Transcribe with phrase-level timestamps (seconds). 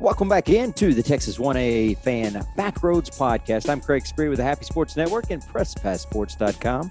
[0.00, 3.68] Welcome back into the Texas 1A Fan Backroads Podcast.
[3.68, 6.90] I'm Craig Spree with the Happy Sports Network and PressPassSports.com.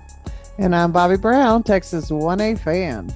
[0.60, 3.12] And I'm Bobby Brown, Texas 1A fan.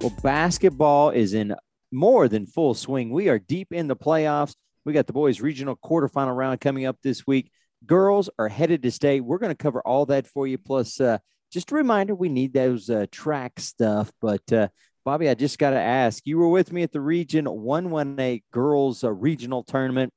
[0.00, 1.54] Well, basketball is in
[1.92, 3.12] more than full swing.
[3.12, 4.56] We are deep in the playoffs.
[4.84, 7.52] We got the boys' regional quarterfinal round coming up this week.
[7.86, 9.20] Girls are headed to state.
[9.20, 10.58] We're going to cover all that for you.
[10.58, 11.18] Plus, uh,
[11.52, 14.10] just a reminder, we need those uh, track stuff.
[14.20, 14.68] But uh,
[15.04, 19.02] Bobby, I just got to ask you were with me at the Region 118 Girls
[19.02, 20.12] uh, Regional Tournament.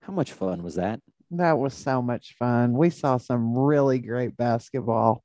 [0.00, 1.00] How much fun was that?
[1.30, 2.72] That was so much fun.
[2.72, 5.22] We saw some really great basketball.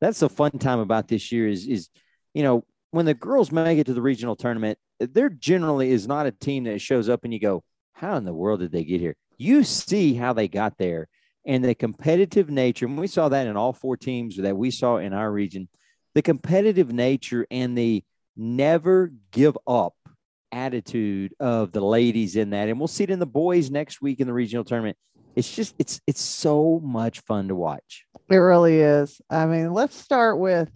[0.00, 1.88] That's the fun time about this year is, is
[2.34, 6.26] you know, when the girls make it to the regional tournament, there generally is not
[6.26, 9.00] a team that shows up and you go, how in the world did they get
[9.00, 9.16] here?
[9.38, 11.08] You see how they got there
[11.46, 12.86] and the competitive nature.
[12.86, 15.68] And we saw that in all four teams that we saw in our region
[16.14, 18.04] the competitive nature and the
[18.36, 19.94] never give up
[20.52, 22.68] attitude of the ladies in that.
[22.68, 24.96] And we'll see it in the boys next week in the regional tournament.
[25.34, 28.06] It's just it's it's so much fun to watch.
[28.30, 29.20] It really is.
[29.28, 30.70] I mean, let's start with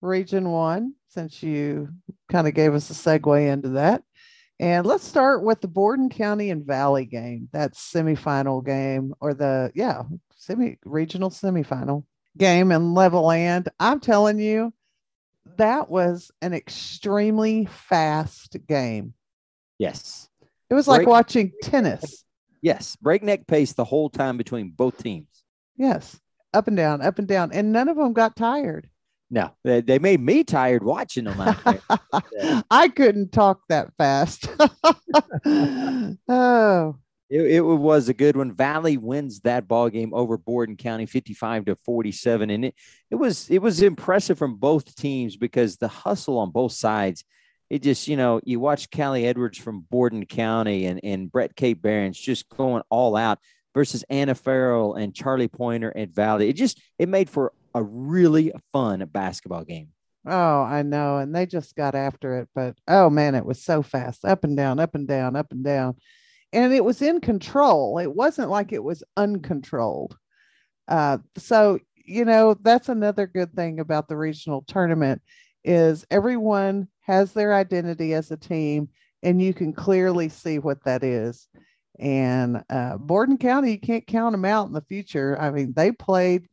[0.00, 1.88] region one, since you
[2.30, 4.02] kind of gave us a segue into that.
[4.60, 7.48] And let's start with the Borden County and Valley game.
[7.52, 10.02] That's semifinal game or the yeah,
[10.36, 12.04] semi regional semifinal
[12.36, 13.68] game in Levelland.
[13.78, 14.72] I'm telling you,
[15.56, 19.14] that was an extremely fast game.
[19.78, 20.28] Yes.
[20.70, 22.24] It was like Break- watching tennis.
[22.62, 22.96] Yes.
[22.96, 25.28] Breakneck pace the whole time between both teams.
[25.76, 26.18] Yes.
[26.52, 27.52] Up and down, up and down.
[27.52, 28.88] And none of them got tired.
[29.30, 31.36] No, they, they made me tired watching them.
[32.70, 34.48] I couldn't talk that fast.
[36.28, 36.96] oh,
[37.34, 38.54] it, it, was a good one.
[38.54, 42.76] Valley wins that ball game over Borden County, fifty-five to forty-seven, and it
[43.10, 47.24] it was it was impressive from both teams because the hustle on both sides.
[47.70, 51.80] It just you know you watch Callie Edwards from Borden County and and Brett Kate
[51.80, 53.40] Barons just going all out
[53.74, 56.48] versus Anna Farrell and Charlie Pointer at Valley.
[56.48, 59.88] It just it made for a really fun basketball game.
[60.24, 61.18] Oh, I know.
[61.18, 62.48] And they just got after it.
[62.54, 65.64] But oh man, it was so fast up and down, up and down, up and
[65.64, 65.96] down
[66.54, 67.98] and it was in control.
[67.98, 70.16] It wasn't like it was uncontrolled.
[70.88, 75.20] Uh, so you know that's another good thing about the regional tournament
[75.64, 78.88] is everyone has their identity as a team,
[79.22, 81.48] and you can clearly see what that is.
[81.98, 85.40] And uh, Borden County, you can't count them out in the future.
[85.40, 86.46] I mean, they played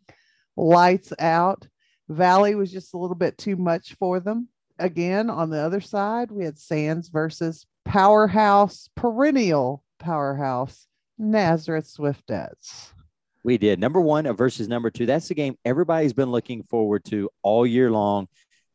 [0.58, 1.68] lights out.
[2.10, 4.48] Valley was just a little bit too much for them.
[4.80, 12.92] Again, on the other side, we had Sands versus powerhouse perennial powerhouse, Nazareth Swiftettes.
[13.44, 13.80] We did.
[13.80, 15.06] Number one versus number two.
[15.06, 18.28] That's the game everybody's been looking forward to all year long.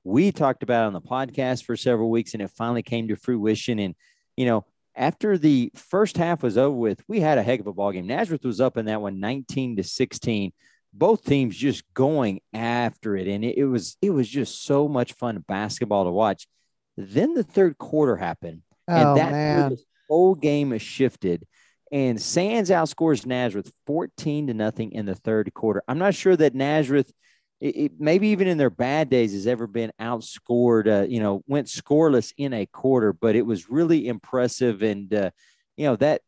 [0.04, 3.16] We talked about it on the podcast for several weeks and it finally came to
[3.16, 3.78] fruition.
[3.78, 3.94] And,
[4.36, 7.72] you know, after the first half was over with, we had a heck of a
[7.72, 8.06] ball game.
[8.06, 10.52] Nazareth was up in that one 19 to 16.
[10.92, 13.28] Both teams just going after it.
[13.28, 16.48] And it, it was it was just so much fun basketball to watch.
[16.96, 18.62] Then the third quarter happened.
[18.88, 19.76] And oh, that man
[20.08, 21.46] whole game has shifted.
[21.92, 25.82] And Sands outscores Nazareth 14 to nothing in the third quarter.
[25.86, 27.12] I'm not sure that Nazareth,
[27.60, 31.42] it, it, maybe even in their bad days, has ever been outscored, uh, you know,
[31.46, 34.82] went scoreless in a quarter, but it was really impressive.
[34.82, 35.30] And, uh,
[35.76, 36.22] you know, that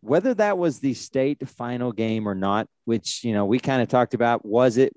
[0.00, 3.88] whether that was the state final game or not, which, you know, we kind of
[3.88, 4.92] talked about, was it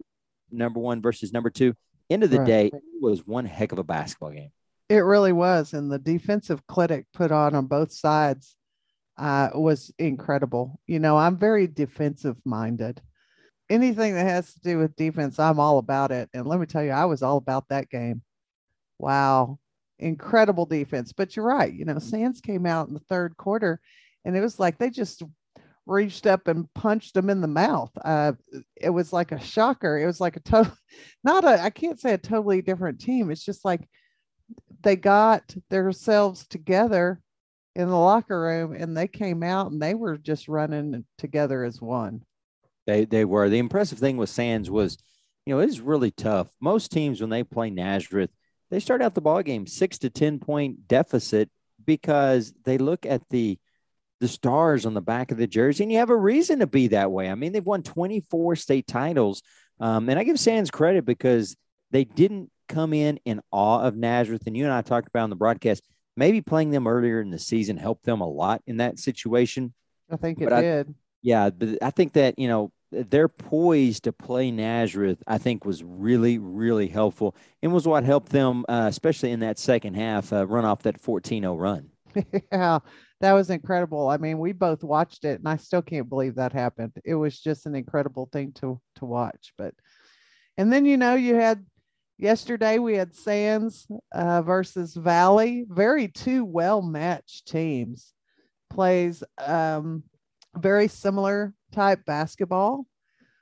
[0.51, 1.75] number one versus number two?
[2.09, 2.47] End of the right.
[2.47, 4.49] day, it was one heck of a basketball game.
[4.89, 5.73] It really was.
[5.73, 8.55] And the defensive clinic put on on both sides
[9.17, 10.79] uh, was incredible.
[10.85, 13.01] You know, I'm very defensive minded.
[13.69, 16.29] Anything that has to do with defense, I'm all about it.
[16.33, 18.21] And let me tell you, I was all about that game.
[18.99, 19.57] Wow.
[19.97, 21.13] Incredible defense.
[21.13, 21.73] But you're right.
[21.73, 23.79] You know, Sands came out in the third quarter
[24.23, 25.23] and it was like they just
[25.87, 27.91] reached up and punched them in the mouth.
[28.03, 28.33] Uh,
[28.75, 29.97] it was like a shocker.
[29.97, 30.73] It was like a total,
[31.23, 33.31] not a, I can't say a totally different team.
[33.31, 33.87] It's just like
[34.85, 37.19] they got themselves together
[37.75, 41.81] in the locker room and they came out and they were just running together as
[41.81, 42.21] one.
[42.87, 43.49] They they were.
[43.49, 44.97] The impressive thing with Sands was,
[45.45, 46.47] you know, it's really tough.
[46.61, 48.29] Most teams when they play Nazareth,
[48.69, 51.49] they start out the ball game six to ten point deficit
[51.83, 53.59] because they look at the
[54.21, 56.87] the stars on the back of the jersey, and you have a reason to be
[56.89, 57.29] that way.
[57.29, 59.41] I mean, they've won 24 state titles,
[59.79, 61.57] um, and I give Sands credit because
[61.91, 65.29] they didn't come in in awe of Nazareth, and you and I talked about on
[65.29, 65.83] the broadcast,
[66.17, 69.73] maybe playing them earlier in the season helped them a lot in that situation.
[70.09, 70.89] I think it but did.
[70.89, 75.21] I, yeah, but I think that you know they're poised to play Nazareth.
[75.27, 79.59] I think was really really helpful and was what helped them, uh, especially in that
[79.59, 81.89] second half, uh, run off that 14-0 run.
[82.51, 82.79] yeah,
[83.21, 84.07] that was incredible.
[84.07, 86.93] I mean, we both watched it, and I still can't believe that happened.
[87.03, 89.53] It was just an incredible thing to to watch.
[89.57, 89.73] But,
[90.57, 91.65] and then you know, you had
[92.17, 98.13] yesterday we had Sands uh, versus Valley, very two well matched teams.
[98.69, 100.03] Plays um,
[100.55, 102.85] very similar type basketball.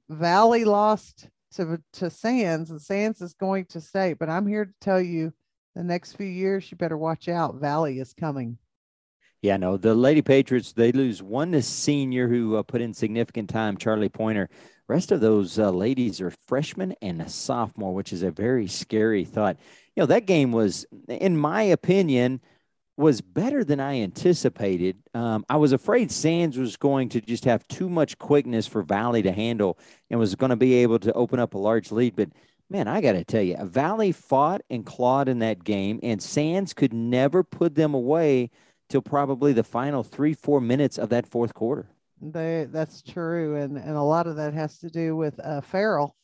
[0.10, 4.20] Valley lost to to Sands, and Sands is going to state.
[4.20, 5.34] But I'm here to tell you,
[5.76, 7.56] the next few years, you better watch out.
[7.56, 8.58] Valley is coming.
[9.42, 13.50] Yeah, no, the Lady Patriots, they lose one to senior who uh, put in significant
[13.50, 14.50] time, Charlie Pointer.
[14.88, 19.24] Rest of those uh, ladies are freshmen and a sophomore, which is a very scary
[19.24, 19.58] thought.
[19.96, 22.42] You know, that game was, in my opinion,
[22.98, 24.98] was better than I anticipated.
[25.14, 29.22] Um, I was afraid Sands was going to just have too much quickness for Valley
[29.24, 32.16] to handle and was going to be able to open up a large lead.
[32.16, 32.30] But
[32.70, 36.74] man, I got to tell you, Valley fought and clawed in that game, and Sands
[36.74, 38.52] could never put them away
[38.90, 41.88] till probably the final three, four minutes of that fourth quarter.
[42.32, 43.58] They, that's true.
[43.58, 46.16] And, and a lot of that has to do with uh, Farrell.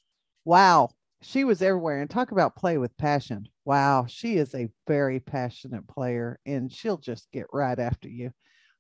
[0.45, 0.89] Wow.
[1.21, 1.99] She was everywhere.
[1.99, 3.47] And talk about play with passion.
[3.65, 4.05] Wow.
[4.07, 8.31] She is a very passionate player and she'll just get right after you.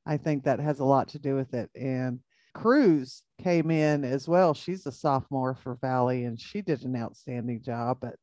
[0.05, 1.69] I think that has a lot to do with it.
[1.75, 2.19] And
[2.53, 4.53] Cruz came in as well.
[4.53, 7.97] She's a sophomore for Valley and she did an outstanding job.
[7.99, 8.15] But,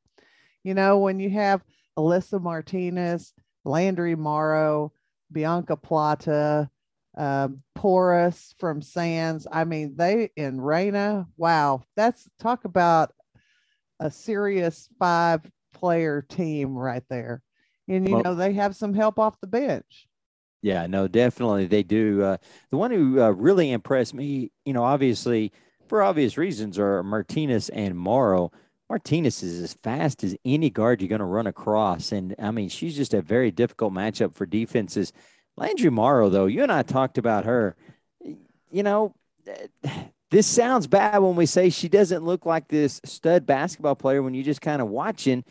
[0.65, 1.63] you know, when you have
[1.99, 3.35] Alyssa Martinez,
[3.65, 4.93] Landry Morrow,
[5.31, 6.71] Bianca Plata,
[7.17, 9.47] um, Porus from Sands.
[9.51, 13.13] I mean, they in Reyna, wow, that's talk about
[13.99, 15.41] a serious five
[15.75, 17.43] player team right there.
[17.89, 20.07] And, you well, know, they have some help off the bench.
[20.63, 22.23] Yeah, no, definitely they do.
[22.23, 22.37] Uh,
[22.71, 25.53] the one who uh, really impressed me, you know, obviously
[25.89, 28.51] for obvious reasons, are Martinez and Morrow.
[28.89, 32.11] Martinez is as fast as any guard you're going to run across.
[32.11, 35.13] And I mean, she's just a very difficult matchup for defenses.
[35.57, 37.77] Landry Morrow, though, you and I talked about her.
[38.71, 39.15] You know,
[40.31, 44.35] this sounds bad when we say she doesn't look like this stud basketball player when
[44.35, 45.45] you're just kind of watching.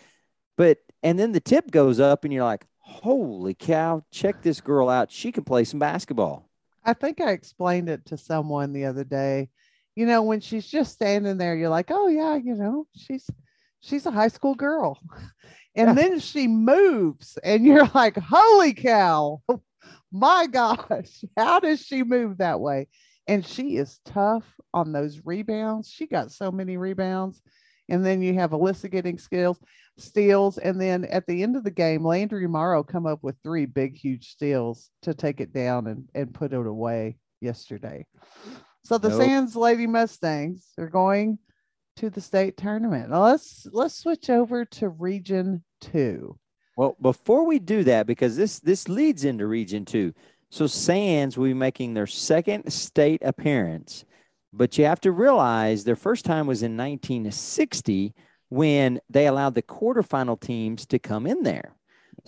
[0.57, 4.89] But, and then the tip goes up and you're like, holy cow, check this girl
[4.89, 5.11] out.
[5.11, 6.49] She can play some basketball.
[6.83, 9.49] I think I explained it to someone the other day
[9.95, 13.29] you know, when she's just standing there, you're like, oh yeah, you know, she's
[13.79, 14.99] she's a high school girl.
[15.77, 15.93] And yeah.
[15.93, 19.41] then she moves, and you're like, holy cow,
[20.15, 22.87] my gosh, how does she move that way?
[23.27, 25.89] And she is tough on those rebounds.
[25.89, 27.41] She got so many rebounds.
[27.89, 29.59] And then you have Alyssa getting skills,
[29.97, 30.57] steals.
[30.57, 33.95] And then at the end of the game, Landry Morrow come up with three big,
[33.95, 38.05] huge steals to take it down and, and put it away yesterday.
[38.83, 39.21] So the nope.
[39.21, 41.39] Sands Lady Mustangs are going
[41.97, 43.09] to the state tournament.
[43.09, 46.37] Now let's let's switch over to Region Two.
[46.75, 50.13] Well, before we do that, because this this leads into Region Two.
[50.49, 54.05] So Sands will be making their second state appearance,
[54.53, 58.13] but you have to realize their first time was in 1960
[58.49, 61.75] when they allowed the quarterfinal teams to come in there.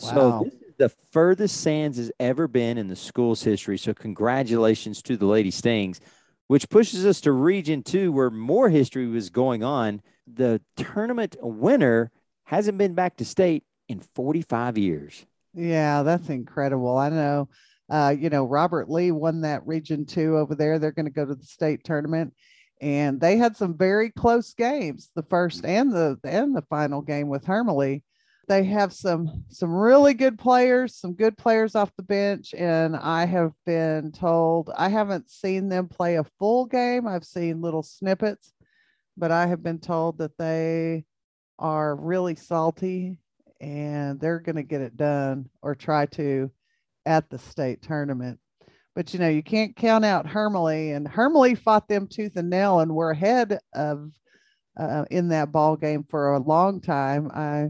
[0.02, 0.10] Wow.
[0.10, 3.78] So this is the furthest Sands has ever been in the school's history.
[3.78, 6.02] So congratulations to the Lady Stings
[6.48, 10.02] which pushes us to region two, where more history was going on.
[10.34, 12.12] The tournament winner
[12.46, 15.26] hasn't been back to state in 45 years.
[15.54, 16.98] Yeah, that's incredible.
[16.98, 17.50] I know.
[17.90, 20.78] Uh, you know, Robert Lee won that region two over there.
[20.78, 22.34] They're going to go to the state tournament,
[22.82, 27.30] and they had some very close games, the first and the and the final game
[27.30, 28.02] with Hermleigh
[28.48, 33.26] they have some some really good players, some good players off the bench, and I
[33.26, 37.08] have been told I haven't seen them play a full game.
[37.08, 38.54] I've seen little snippets,
[39.18, 41.06] but I have been told that they
[41.60, 43.18] are really salty
[43.62, 46.52] and they're going to get it done or try to
[47.06, 48.40] at the state tournament.
[48.96, 52.80] But you know, you can't count out Hermleigh, and Hermleigh fought them tooth and nail
[52.80, 54.12] and were ahead of
[54.78, 57.30] uh, in that ball game for a long time.
[57.34, 57.70] I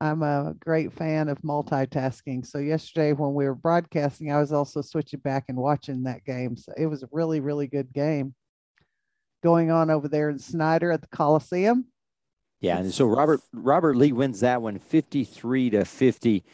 [0.00, 2.46] I'm a great fan of multitasking.
[2.46, 6.56] So yesterday when we were broadcasting, I was also switching back and watching that game.
[6.56, 8.34] So it was a really, really good game
[9.42, 11.86] going on over there in Snyder at the Coliseum.
[12.60, 16.44] Yeah, and so Robert Robert Lee wins that one 53 to 50.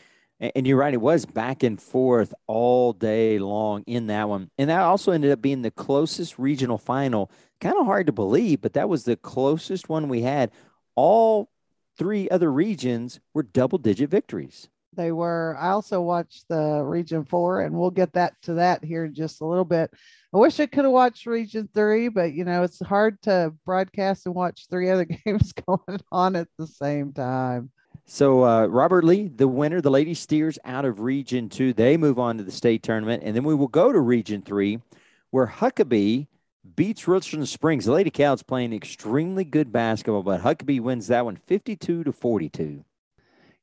[0.40, 4.50] And you're right, it was back and forth all day long in that one.
[4.58, 7.30] And that also ended up being the closest regional final.
[7.60, 10.50] Kind of hard to believe, but that was the closest one we had.
[10.96, 11.48] All
[11.96, 14.68] three other regions were double digit victories.
[14.96, 15.56] They were.
[15.58, 19.40] I also watched the Region Four, and we'll get that to that here in just
[19.40, 19.90] a little bit.
[20.32, 24.26] I wish I could have watched Region Three, but you know it's hard to broadcast
[24.26, 27.70] and watch three other games going on at the same time.
[28.06, 32.18] So uh, Robert Lee, the winner, the Lady Steers out of Region Two, they move
[32.18, 34.80] on to the state tournament, and then we will go to Region Three,
[35.30, 36.26] where Huckabay
[36.76, 37.84] beats Richland Springs.
[37.84, 42.84] The Lady Cow's playing extremely good basketball, but Huckabay wins that one 52 to 42.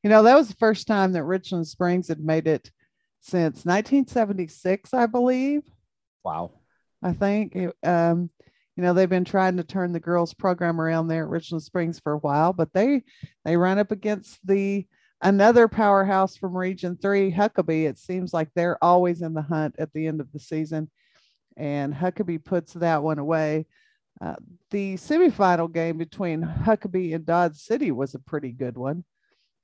[0.03, 2.71] You know, that was the first time that Richland Springs had made it
[3.19, 5.61] since 1976, I believe.
[6.23, 6.51] Wow.
[7.03, 7.57] I think.
[7.83, 8.29] Um,
[8.75, 11.99] you know, they've been trying to turn the girls program around there at Richland Springs
[11.99, 13.03] for a while, but they
[13.43, 14.87] they run up against the
[15.21, 17.87] another powerhouse from Region Three, Huckabay.
[17.87, 20.89] It seems like they're always in the hunt at the end of the season,
[21.57, 23.67] and Huckabay puts that one away.
[24.21, 24.35] Uh,
[24.69, 29.03] the semifinal game between Huckabay and Dodd City was a pretty good one.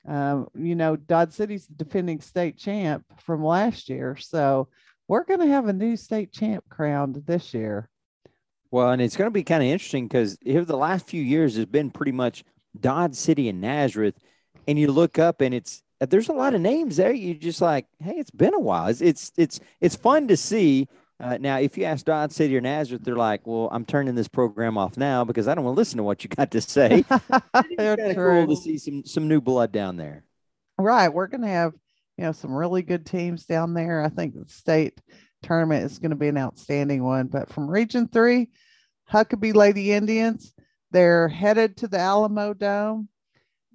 [0.07, 4.69] Um, you know, Dodd City's the defending state champ from last year, so
[5.07, 7.89] we're going to have a new state champ crowned this year.
[8.71, 11.55] Well, and it's going to be kind of interesting because here the last few years
[11.55, 12.43] has been pretty much
[12.79, 14.15] Dodd City and Nazareth,
[14.67, 17.11] and you look up and it's there's a lot of names there.
[17.11, 18.87] You just like, hey, it's been a while.
[18.87, 20.87] It's it's it's, it's fun to see.
[21.19, 24.27] Uh, now, if you ask Dodd City or Nazareth, they're like, "Well, I'm turning this
[24.27, 27.03] program off now because I don't want to listen to what you got to say."
[27.09, 27.31] it's
[27.75, 30.24] kind of cool to see some some new blood down there.
[30.77, 31.74] Right, we're going to have
[32.17, 34.03] you know some really good teams down there.
[34.03, 35.01] I think the state
[35.41, 37.27] tournament is going to be an outstanding one.
[37.27, 38.50] But from Region Three,
[39.12, 40.53] Huckabay Lady Indians,
[40.91, 43.07] they're headed to the Alamodome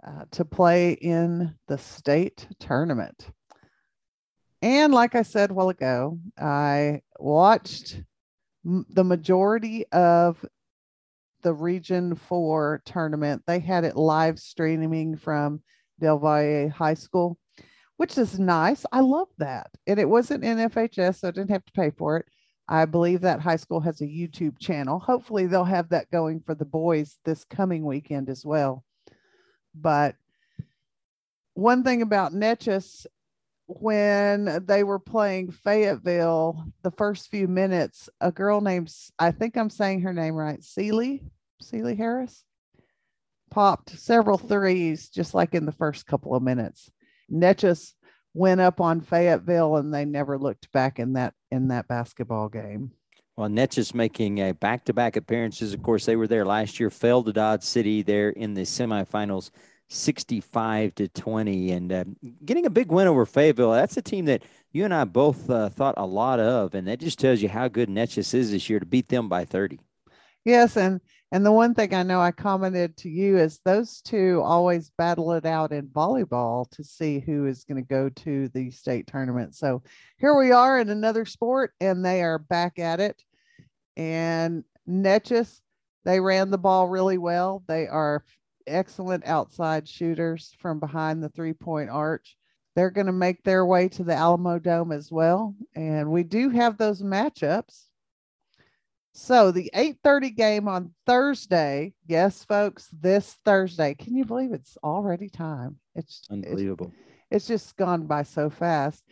[0.06, 3.30] uh, to play in the state tournament.
[4.62, 8.00] And like I said a while ago, I watched
[8.64, 10.44] m- the majority of
[11.42, 13.42] the Region 4 tournament.
[13.46, 15.62] They had it live streaming from
[16.00, 17.38] Del Valle High School
[18.02, 18.84] which is nice.
[18.90, 19.70] I love that.
[19.86, 22.26] And it wasn't NFHS, so I didn't have to pay for it.
[22.68, 24.98] I believe that high school has a YouTube channel.
[24.98, 28.84] Hopefully, they'll have that going for the boys this coming weekend as well.
[29.72, 30.16] But
[31.54, 33.06] one thing about Neches,
[33.66, 39.70] when they were playing Fayetteville, the first few minutes, a girl named, I think I'm
[39.70, 41.22] saying her name right, Sealy,
[41.60, 42.44] Sealy Harris,
[43.50, 46.90] popped several threes just like in the first couple of minutes.
[47.30, 47.92] Neches
[48.34, 52.92] went up on Fayetteville and they never looked back in that in that basketball game.
[53.36, 55.72] Well, Neches making a back-to-back appearances.
[55.72, 59.50] Of course, they were there last year, fell to Dodd City there in the semifinals,
[59.92, 62.04] 65 to 20, and uh,
[62.44, 63.72] getting a big win over Fayetteville.
[63.72, 67.00] That's a team that you and I both uh, thought a lot of, and that
[67.00, 69.78] just tells you how good Neches is this year to beat them by 30.
[70.44, 74.42] Yes, and and the one thing I know I commented to you is those two
[74.44, 78.70] always battle it out in volleyball to see who is going to go to the
[78.70, 79.54] state tournament.
[79.54, 79.82] So
[80.18, 83.22] here we are in another sport, and they are back at it.
[83.96, 85.60] And Neches,
[86.04, 87.62] they ran the ball really well.
[87.66, 88.24] They are
[88.66, 92.36] excellent outside shooters from behind the three point arch.
[92.74, 95.54] They're going to make their way to the Alamodome as well.
[95.74, 97.86] And we do have those matchups
[99.12, 103.94] so the 8:30 game on Thursday, yes, folks, this Thursday.
[103.94, 105.78] Can you believe it's already time?
[105.94, 106.92] It's unbelievable.
[107.30, 109.04] It's, it's just gone by so fast.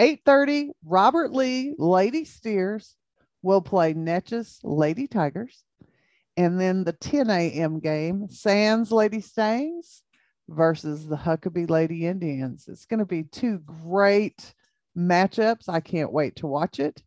[0.00, 2.94] 8:30, Robert Lee Lady Steers
[3.42, 5.64] will play Neches Lady Tigers.
[6.38, 7.80] And then the 10 a.m.
[7.80, 10.04] game, Sands Lady Stangs
[10.48, 12.66] versus the Huckabay Lady Indians.
[12.68, 14.54] It's going to be two great
[14.96, 15.68] matchups.
[15.68, 17.02] I can't wait to watch it.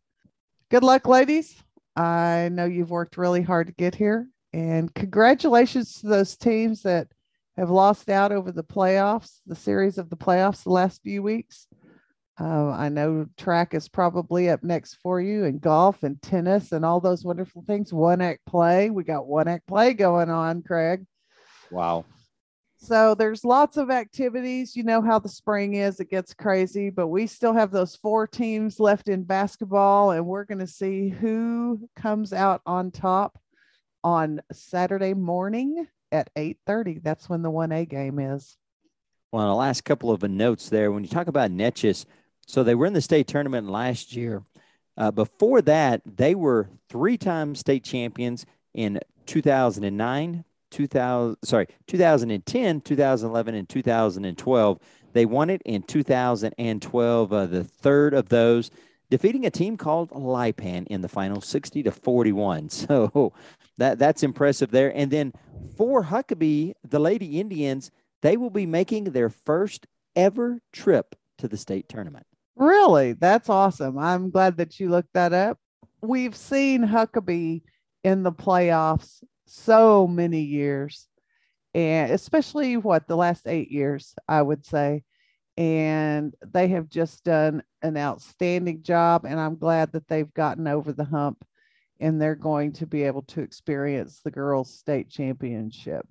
[0.70, 1.56] Good luck, ladies.
[1.96, 4.28] I know you've worked really hard to get here.
[4.52, 7.08] And congratulations to those teams that
[7.56, 11.68] have lost out over the playoffs, the series of the playoffs the last few weeks.
[12.42, 16.84] Uh, I know track is probably up next for you, and golf and tennis and
[16.84, 17.92] all those wonderful things.
[17.92, 18.90] One act play.
[18.90, 21.04] We got one act play going on, Craig.
[21.70, 22.04] Wow.
[22.78, 24.74] So there's lots of activities.
[24.74, 28.26] You know how the spring is, it gets crazy, but we still have those four
[28.26, 33.38] teams left in basketball, and we're going to see who comes out on top
[34.02, 37.04] on Saturday morning at 8:30.
[37.04, 38.56] That's when the 1A game is.
[39.30, 42.04] Well, the last couple of notes there, when you talk about Neches,
[42.46, 44.42] so they were in the state tournament last year.
[44.96, 48.44] Uh, before that, they were three-time state champions
[48.74, 54.78] in 2009, 2000 sorry 2010 2011 and 2012
[55.12, 58.70] they won it in 2012 uh, the third of those
[59.10, 63.32] defeating a team called lipan in the final 60 to 41 so
[63.78, 64.94] that that's impressive there.
[64.96, 65.32] And then
[65.76, 67.90] for huckabay the lady indians
[68.22, 73.98] they will be making their first ever trip to the state tournament really that's awesome
[73.98, 75.58] i'm glad that you looked that up
[76.02, 77.62] we've seen huckabay
[78.04, 81.08] in the playoffs so many years.
[81.74, 85.04] and especially what the last eight years, I would say.
[85.56, 89.24] And they have just done an outstanding job.
[89.24, 91.44] And I'm glad that they've gotten over the hump
[92.00, 96.06] and they're going to be able to experience the girls' state championship.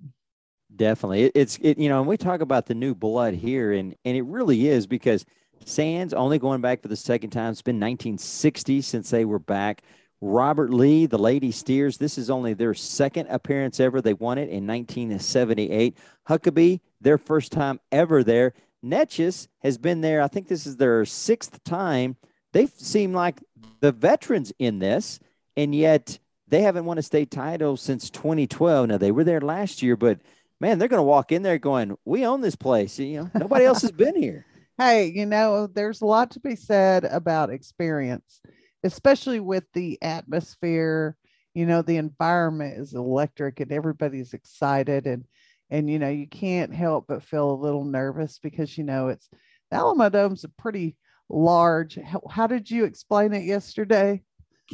[0.76, 1.26] Definitely.
[1.26, 4.16] It, it's, it, you know, and we talk about the new blood here, and, and
[4.16, 5.26] it really is because
[5.66, 7.52] Sands only going back for the second time.
[7.52, 9.84] It's been 1960 since they were back.
[10.22, 14.02] Robert Lee, the Lady Steers, this is only their second appearance ever.
[14.02, 15.98] They won it in 1978.
[16.30, 18.54] Huckabay, their first time ever there.
[18.84, 20.22] Neches has been there.
[20.22, 22.18] I think this is their sixth time.
[22.52, 23.42] They seem like
[23.80, 25.20] the veterans in this,
[25.58, 28.90] and yet they haven't won a state title since 2012.
[28.90, 30.20] Now they were there last year, but
[30.60, 33.66] man, they're going to walk in there going, "We own this place." You know, nobody
[33.66, 34.46] else has been here.
[34.78, 38.42] Hey, you know, there's a lot to be said about experience
[38.84, 41.16] especially with the atmosphere.
[41.54, 45.26] You know the environment is electric and everybody's excited and
[45.70, 49.30] and you know you can't help but feel a little nervous because you know it's
[49.70, 50.96] the Alamodome's a pretty
[51.30, 54.24] large how, how did you explain it yesterday?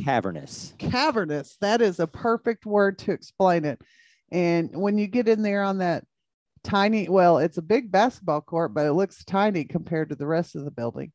[0.03, 0.75] Cavernous.
[0.77, 1.57] Cavernous.
[1.61, 3.81] That is a perfect word to explain it.
[4.31, 6.03] And when you get in there on that
[6.63, 10.55] tiny well it's a big basketball court but it looks tiny compared to the rest
[10.55, 11.11] of the building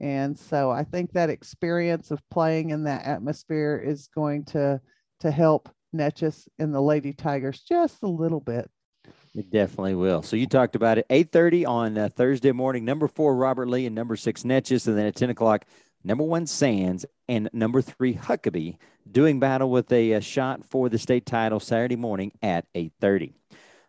[0.00, 4.80] and so I think that experience of playing in that atmosphere is going to
[5.20, 8.70] to help Neches and the Lady Tigers just a little bit.
[9.34, 10.22] It definitely will.
[10.22, 11.06] So you talked about it.
[11.10, 14.88] 8.30 on uh, Thursday morning, number four, Robert Lee, and number six, Neches.
[14.88, 15.66] And then at 10 o'clock,
[16.02, 18.76] number one, Sands, and number three, Huckabay,
[19.10, 23.34] doing battle with a, a uh, shot for the state title Saturday morning at 8.30.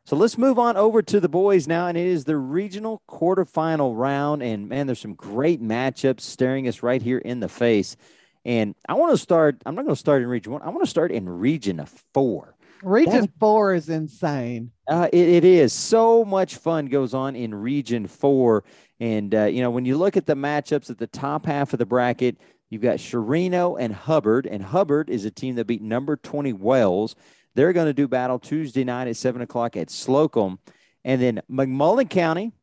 [0.06, 3.96] So let's move on over to the boys now, and it is the regional quarterfinal
[3.96, 4.42] round.
[4.42, 7.96] And man, there's some great matchups staring us right here in the face.
[8.44, 9.62] And I want to start.
[9.66, 10.64] I'm not going to start in region one.
[10.64, 12.56] I want to start in region four.
[12.82, 14.72] Region That's, four is insane.
[14.88, 18.64] Uh, it, it is so much fun goes on in region four.
[19.00, 21.80] And uh, you know, when you look at the matchups at the top half of
[21.80, 22.38] the bracket,
[22.72, 27.16] you've got Chireno and Hubbard, and Hubbard is a team that beat number 20 Wells.
[27.56, 30.60] They're going to do battle Tuesday night at 7 o'clock at Slocum.
[31.04, 32.54] And then McMullen County,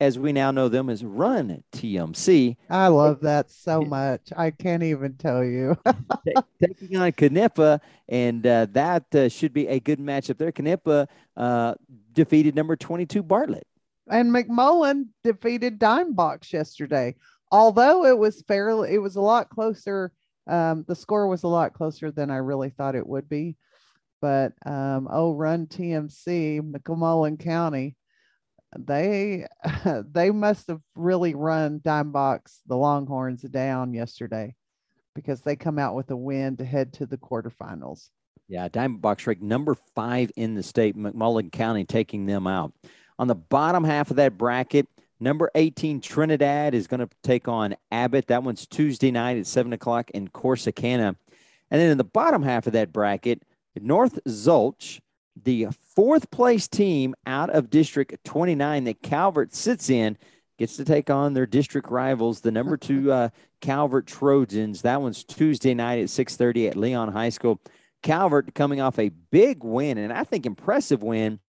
[0.00, 2.56] as we now know them as Run TMC.
[2.70, 4.32] I love that so much.
[4.36, 5.76] I can't even tell you.
[6.62, 10.52] taking on Canepa, and uh, that uh, should be a good matchup there.
[10.52, 11.74] Canepa uh,
[12.12, 13.66] defeated number 22 Bartlett.
[14.08, 17.16] And McMullen defeated Dime Box yesterday.
[17.50, 20.12] Although it was fairly, it was a lot closer.
[20.46, 23.56] Um, the score was a lot closer than I really thought it would be
[24.20, 27.96] but um, oh, Run TMC, McMullen County,
[28.78, 29.46] they
[30.12, 34.54] they must have really run Dimebox the Longhorns down yesterday
[35.14, 38.08] because they come out with a win to head to the quarterfinals.
[38.48, 42.72] Yeah, Dimebox ranked number five in the state, McMullen County taking them out.
[43.18, 44.86] On the bottom half of that bracket,
[45.18, 48.28] number 18 Trinidad is going to take on Abbott.
[48.28, 51.16] That one's Tuesday night at 7 o'clock in Corsicana.
[51.70, 53.42] And then in the bottom half of that bracket,
[53.80, 55.00] North Zulch,
[55.42, 60.16] the fourth place team out of District 29 that Calvert sits in,
[60.58, 63.28] gets to take on their district rivals, the number two uh,
[63.60, 64.82] Calvert Trojans.
[64.82, 67.60] That one's Tuesday night at 6:30 at Leon High School.
[68.02, 71.40] Calvert coming off a big win, and I think impressive win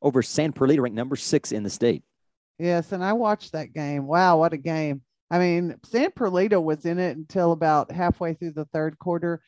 [0.00, 2.02] over San Perlita, ranked number six in the state.
[2.58, 4.06] Yes, and I watched that game.
[4.06, 5.02] Wow, what a game!
[5.30, 9.42] I mean, San Perlita was in it until about halfway through the third quarter,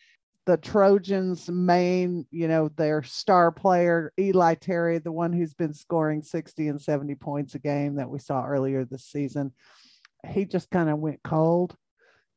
[0.46, 6.22] the Trojans' main, you know, their star player, Eli Terry, the one who's been scoring
[6.22, 9.52] 60 and 70 points a game that we saw earlier this season,
[10.28, 11.76] he just kind of went cold.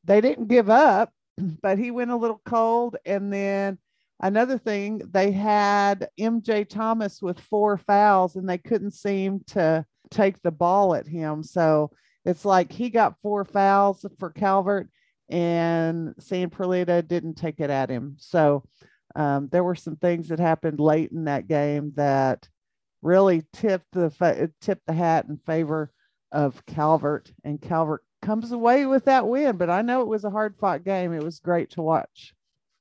[0.05, 1.13] They didn't give up,
[1.61, 2.97] but he went a little cold.
[3.05, 3.77] And then
[4.19, 10.41] another thing, they had MJ Thomas with four fouls and they couldn't seem to take
[10.41, 11.43] the ball at him.
[11.43, 11.91] So
[12.25, 14.89] it's like he got four fouls for Calvert
[15.29, 18.15] and San Perlita didn't take it at him.
[18.17, 18.63] So
[19.15, 22.47] um, there were some things that happened late in that game that
[23.01, 25.91] really tipped the tipped the hat in favor
[26.31, 29.57] of Calvert, and Calvert comes away with that win.
[29.57, 31.13] But I know it was a hard fought game.
[31.13, 32.33] It was great to watch.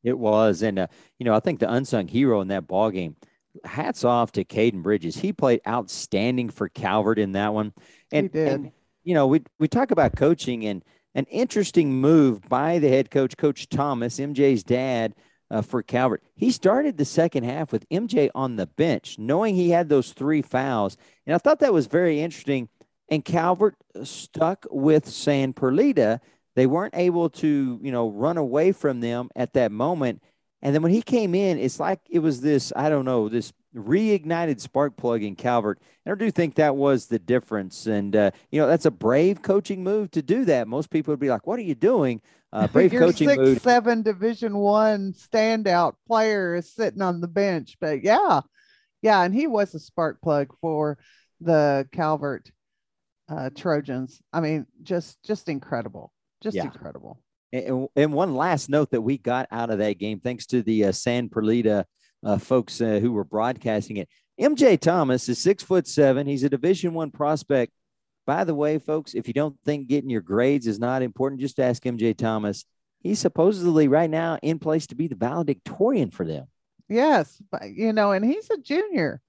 [0.03, 0.87] It was, and uh,
[1.19, 3.17] you know, I think the unsung hero in that ball game.
[3.65, 5.17] Hats off to Caden Bridges.
[5.17, 7.73] He played outstanding for Calvert in that one.
[8.13, 8.49] And, he did.
[8.49, 10.85] And, you know, we we talk about coaching and
[11.19, 15.17] an interesting move by the head coach, Coach Thomas, MJ's dad,
[15.51, 16.23] uh, for Calvert.
[16.37, 20.43] He started the second half with MJ on the bench, knowing he had those three
[20.43, 20.97] fouls.
[21.27, 22.69] And I thought that was very interesting.
[23.09, 26.21] And Calvert stuck with San Perlita.
[26.55, 30.23] They weren't able to, you know, run away from them at that moment.
[30.63, 33.53] And then when he came in, it's like it was this, I don't know, this
[33.75, 35.81] reignited spark plug in Calvert.
[36.05, 37.87] And I do think that was the difference.
[37.87, 40.69] And, uh, you know, that's a brave coaching move to do that.
[40.69, 42.21] Most people would be like, what are you doing?
[42.53, 43.61] Uh, brave Your coaching six, move.
[43.61, 47.77] seven Division One standout player is sitting on the bench.
[47.81, 48.41] But yeah,
[49.03, 50.99] yeah, and he was a spark plug for
[51.41, 52.51] the Calvert
[53.29, 54.21] uh, Trojans.
[54.33, 56.65] I mean, just just incredible, just Yeah.
[56.65, 57.21] incredible.
[57.53, 60.87] And, and one last note that we got out of that game, thanks to the
[60.87, 61.85] uh, San Perlita
[62.25, 64.09] uh, folks uh, who were broadcasting it.
[64.41, 66.27] MJ Thomas is six foot seven.
[66.27, 67.73] He's a Division One prospect.
[68.27, 71.59] By the way, folks, if you don't think getting your grades is not important, just
[71.59, 72.65] ask MJ Thomas.
[73.01, 76.47] He's supposedly right now in place to be the valedictorian for them.
[76.89, 79.21] Yes, but you know, and he's a junior.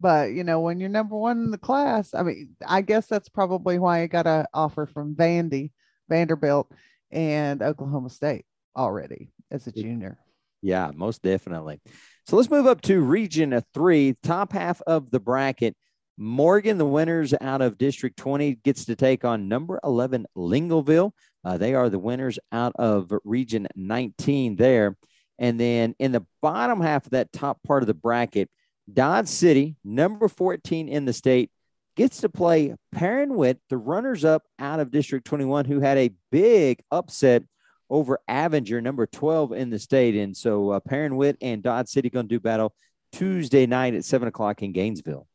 [0.00, 3.28] But you know, when you're number one in the class, I mean, I guess that's
[3.28, 5.70] probably why he got an offer from Vandy,
[6.08, 6.72] Vanderbilt,
[7.10, 8.44] and Oklahoma State
[8.76, 10.18] already as a junior.
[10.62, 11.80] Yeah, most definitely.
[12.26, 15.76] So let's move up to Region Three, top half of the bracket.
[16.16, 21.12] Morgan, the winners out of District 20, gets to take on number 11, Lingleville.
[21.44, 24.96] Uh, they are the winners out of Region 19 there.
[25.38, 28.48] And then in the bottom half of that top part of the bracket,
[28.92, 31.50] Dodd City, number 14 in the state,
[31.96, 36.82] gets to play Perrin-Whitt, the runners up out of District 21, who had a big
[36.90, 37.42] upset
[37.92, 40.16] over Avinger, number 12 in the state.
[40.16, 42.74] And so uh, Perrin-Whitt and Dodd City going to do battle
[43.12, 45.28] Tuesday night at 7 o'clock in Gainesville.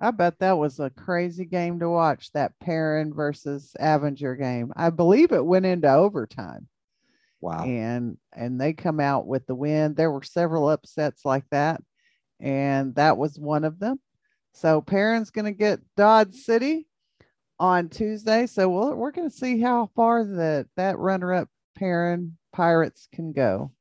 [0.00, 4.72] I bet that was a crazy game to watch, that Perrin versus Avinger game.
[4.74, 6.66] I believe it went into overtime.
[7.40, 7.64] Wow.
[7.64, 9.94] and and they come out with the win.
[9.94, 11.80] There were several upsets like that,
[12.40, 14.00] and that was one of them.
[14.54, 16.88] So Perrin's going to get Dodd City
[17.60, 18.46] on Tuesday.
[18.46, 23.72] So we'll, we're going to see how far that that runner-up Perrin Pirates can go.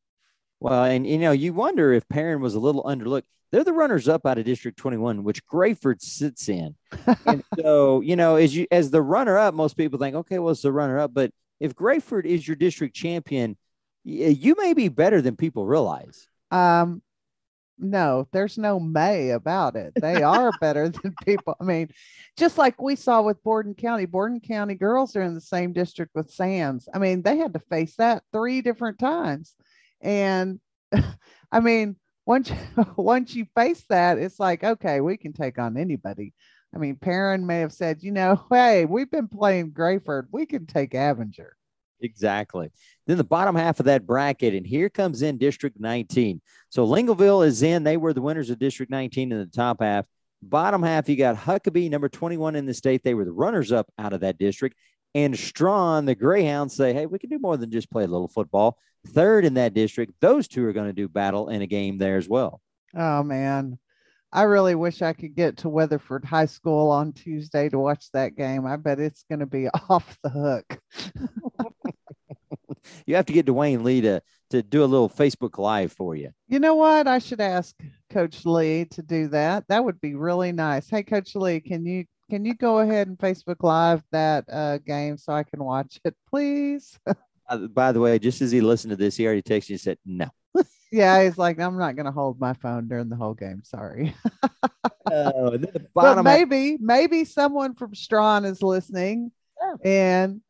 [0.59, 3.23] Well, and you know, you wonder if Perrin was a little underlooked.
[3.51, 6.75] They're the runners up out of District 21, which Graford sits in.
[7.25, 10.51] and so, you know, as you as the runner up, most people think, okay, well,
[10.51, 11.13] it's the runner up.
[11.13, 13.57] But if Graford is your district champion,
[14.03, 16.27] you may be better than people realize.
[16.51, 17.01] Um,
[17.79, 19.93] no, there's no may about it.
[19.95, 21.55] They are better than people.
[21.59, 21.89] I mean,
[22.37, 26.15] just like we saw with Borden County, Borden County girls are in the same district
[26.15, 26.87] with Sands.
[26.93, 29.55] I mean, they had to face that three different times.
[30.01, 30.59] And
[31.51, 32.51] I mean, once
[32.95, 36.33] once you face that, it's like, okay, we can take on anybody.
[36.75, 40.27] I mean, Perrin may have said, you know, hey, we've been playing Graford.
[40.31, 41.51] We can take Avinger.
[42.01, 42.69] Exactly.
[43.05, 46.41] Then the bottom half of that bracket, and here comes in District 19.
[46.69, 47.83] So Lingleville is in.
[47.83, 50.05] They were the winners of District 19 in the top half.
[50.41, 53.03] Bottom half, you got Huckabay, number 21 in the state.
[53.03, 54.77] They were the runners up out of that district.
[55.15, 58.27] And Strawn, the Greyhounds, say, hey, we can do more than just play a little
[58.27, 58.77] football.
[59.07, 60.13] Third in that district.
[60.19, 62.61] Those two are going to do battle in a game there as well.
[62.95, 63.79] Oh man.
[64.31, 68.35] I really wish I could get to Weatherford High School on Tuesday to watch that
[68.35, 68.65] game.
[68.65, 70.79] I bet it's going to be off the hook.
[73.05, 74.21] You have to get Dwayne Lee to,
[74.51, 76.31] to do a little Facebook Live for you.
[76.47, 77.07] You know what?
[77.07, 77.75] I should ask
[78.09, 79.65] Coach Lee to do that.
[79.69, 80.89] That would be really nice.
[80.89, 85.17] Hey, Coach Lee, can you can you go ahead and Facebook Live that uh, game
[85.17, 86.97] so I can watch it, please?
[87.49, 89.79] Uh, by the way, just as he listened to this, he already texted you and
[89.79, 90.27] said, no.
[90.91, 93.61] yeah, he's like, I'm not going to hold my phone during the whole game.
[93.63, 94.13] Sorry.
[95.09, 99.31] Oh, the but maybe maybe someone from Strawn is listening,
[99.81, 100.41] and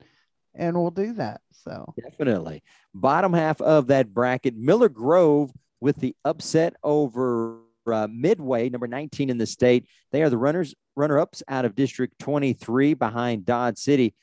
[0.57, 1.41] and we'll do that.
[1.51, 2.63] So Definitely.
[2.93, 9.29] Bottom half of that bracket, Miller Grove with the upset over uh, Midway, number 19
[9.29, 9.87] in the state.
[10.11, 14.13] They are the runners, runner ups out of District 23 behind Dodd City.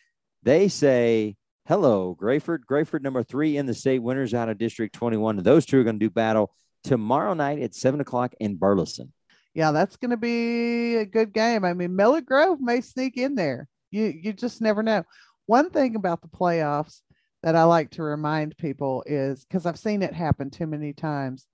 [0.42, 2.66] They say, hello, Graford.
[2.70, 5.38] Graford, number three in the state, winners out of District 21.
[5.38, 9.12] Those two are going to do battle tomorrow night at 7 o'clock in Burleson.
[9.54, 11.64] yeah, that's going to be a good game.
[11.64, 13.68] I mean, Miller Grove may sneak in there.
[13.90, 15.04] You you just never know.
[15.46, 17.00] One thing about the playoffs
[17.42, 21.46] that I like to remind people is because I've seen it happen too many times.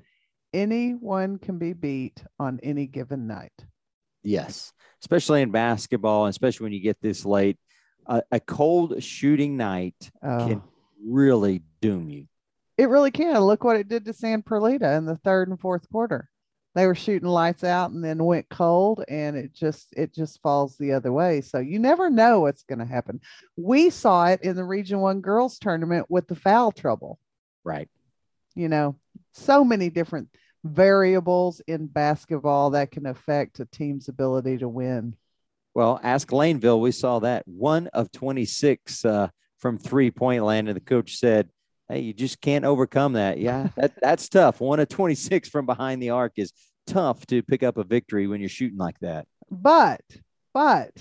[0.53, 3.53] Anyone can be beat on any given night.
[4.23, 4.73] Yes,
[5.03, 7.57] especially in basketball, and especially when you get this late.
[8.07, 10.63] Uh, a cold shooting night Oh, can
[11.07, 12.27] really doom you.
[12.77, 13.39] it really can.
[13.41, 16.29] Look what it did to San Perlita in the third and fourth quarter.
[16.75, 20.77] They were shooting lights out and then went cold, and it just it just falls
[20.77, 21.41] the other way.
[21.41, 23.21] So you never know what's going to happen.
[23.57, 27.19] We saw it in the Region One girls tournament with the foul trouble.
[27.65, 27.89] Right.
[28.55, 28.97] you know,
[29.33, 30.29] so many different
[30.65, 35.17] variables in basketball that can affect a team's ability to win.
[35.75, 36.81] Well, ask Laneville.
[36.81, 39.29] We saw that one of 26 uh,
[39.59, 40.69] from three point land.
[40.69, 41.49] And the coach said,
[41.91, 43.39] Hey, you just can't overcome that.
[43.39, 44.61] Yeah, that, that's tough.
[44.61, 46.53] One of 26 from behind the arc is
[46.87, 49.27] tough to pick up a victory when you're shooting like that.
[49.51, 50.03] But,
[50.55, 50.93] but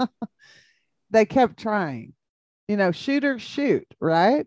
[1.10, 2.12] they kept trying.
[2.68, 4.46] You know, shooters shoot, right?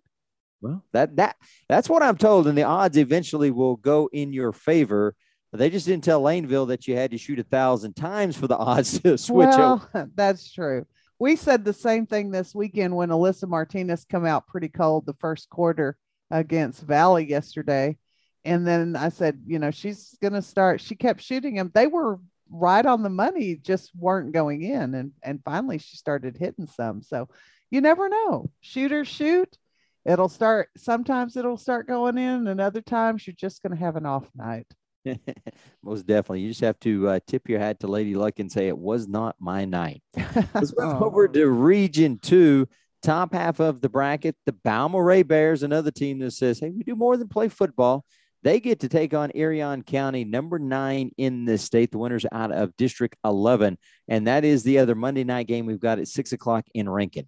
[0.62, 1.36] Well, that that
[1.68, 5.14] that's what I'm told, and the odds eventually will go in your favor.
[5.52, 8.58] They just didn't tell Laneville that you had to shoot a thousand times for the
[8.58, 10.10] odds to switch well, over.
[10.16, 10.86] That's true.
[11.20, 15.14] We said the same thing this weekend when Alyssa Martinez come out pretty cold the
[15.14, 15.98] first quarter
[16.30, 17.98] against Valley yesterday.
[18.44, 20.82] And then I said, you know, she's going to start.
[20.82, 21.72] She kept shooting them.
[21.74, 24.94] They were right on the money, just weren't going in.
[24.94, 27.02] And, and finally she started hitting some.
[27.02, 27.30] So
[27.72, 28.52] you never know.
[28.62, 29.58] Shooters shoot.
[30.06, 33.96] It'll start, sometimes it'll start going in, and other times you're just going to have
[33.96, 34.68] an off night.
[35.84, 36.42] Most definitely.
[36.42, 39.08] You just have to uh, tip your hat to Lady Luck and say, it was
[39.08, 40.02] not my night.
[40.54, 42.68] Let's move over to Region 2
[43.06, 46.96] top half of the bracket, the Balmorhea Bears, another team that says, hey, we do
[46.96, 48.04] more than play football.
[48.42, 52.52] They get to take on Irion County, number nine in the state, the winners out
[52.52, 53.78] of District 11.
[54.08, 57.28] And that is the other Monday night game we've got at six o'clock in Rankin.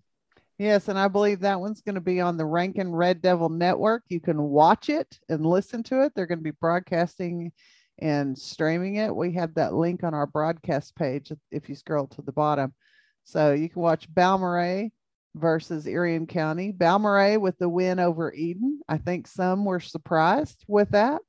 [0.57, 4.03] Yes, and I believe that one's going to be on the Rankin Red Devil Network.
[4.09, 6.13] You can watch it and listen to it.
[6.15, 7.51] They're going to be broadcasting
[7.99, 9.15] and streaming it.
[9.15, 12.73] We have that link on our broadcast page if you scroll to the bottom.
[13.23, 14.89] So you can watch Balmorhea
[15.35, 16.71] versus Irion County.
[16.71, 18.81] Balmorhea with the win over Eden.
[18.89, 21.21] I think some were surprised with that,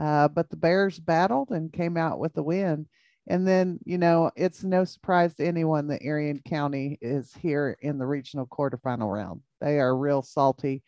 [0.00, 2.86] uh, but the Bears battled and came out with the win.
[3.28, 7.98] And then, you know, it's no surprise to anyone that Irion County is here in
[7.98, 9.42] the regional quarterfinal round.
[9.60, 10.82] They are real salty,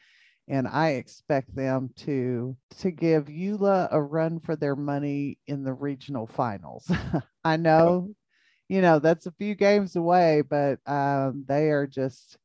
[0.49, 5.73] and I expect them to to give Eula a run for their money in the
[5.73, 6.90] regional finals.
[7.44, 8.11] I know,
[8.68, 12.37] you know, that's a few games away, but um, they are just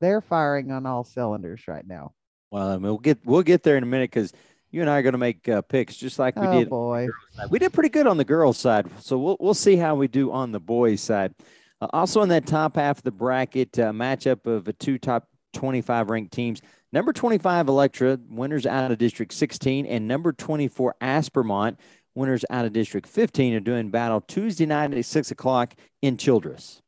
[0.00, 2.12] they're firing on all cylinders right now.
[2.52, 4.32] Well, I mean, we'll get we'll get there in a minute because
[4.70, 6.70] you and I are going to make uh, picks just like we oh, did.
[6.70, 7.08] boy,
[7.50, 10.32] we did pretty good on the girls' side, so we'll we'll see how we do
[10.32, 11.34] on the boys' side.
[11.80, 15.28] Uh, also, in that top half of the bracket, uh, matchup of the two top
[15.54, 16.60] 25 ranked teams.
[16.92, 21.76] Number 25 Electra, winners out of District 16, and number 24 Aspermont,
[22.14, 26.80] winners out of District 15, are doing battle Tuesday night at six o'clock in Childress.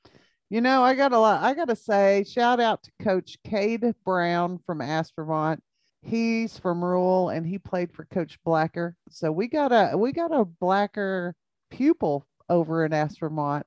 [0.50, 1.42] You know, I got a lot.
[1.42, 5.58] I got to say, shout out to Coach Cade Brown from Aspermont.
[6.02, 8.96] He's from Rural and he played for Coach Blacker.
[9.10, 11.34] So we got a we got a Blacker
[11.70, 13.64] pupil over in Aspermont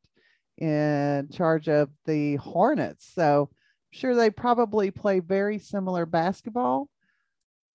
[0.57, 3.11] in charge of the Hornets.
[3.13, 6.87] So I'm sure they probably play very similar basketball.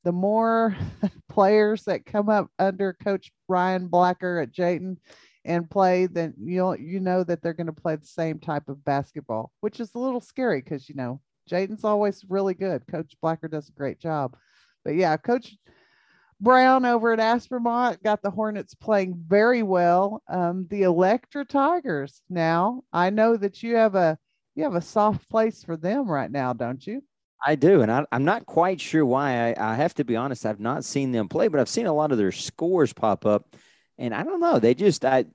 [0.04, 0.76] The more
[1.28, 4.98] players that come up under Coach Ryan Blacker at Jayton,
[5.46, 8.84] and play, then you'll you know that they're going to play the same type of
[8.84, 12.86] basketball, which is a little scary because you know Jayton's always really good.
[12.86, 14.36] Coach Blacker does a great job,
[14.84, 15.56] but yeah, Coach
[16.40, 20.22] Brown over at Aspermont got the Hornets playing very well.
[20.28, 22.22] Um, the Electra Tigers.
[22.28, 24.18] Now I know that you have a
[24.54, 27.02] you have a soft place for them right now, don't you?
[27.44, 29.52] I do, and I, am not quite sure why.
[29.52, 31.92] I, I have to be honest; I've not seen them play, but I've seen a
[31.92, 33.54] lot of their scores pop up
[33.98, 34.58] and I don't know.
[34.58, 35.26] They just I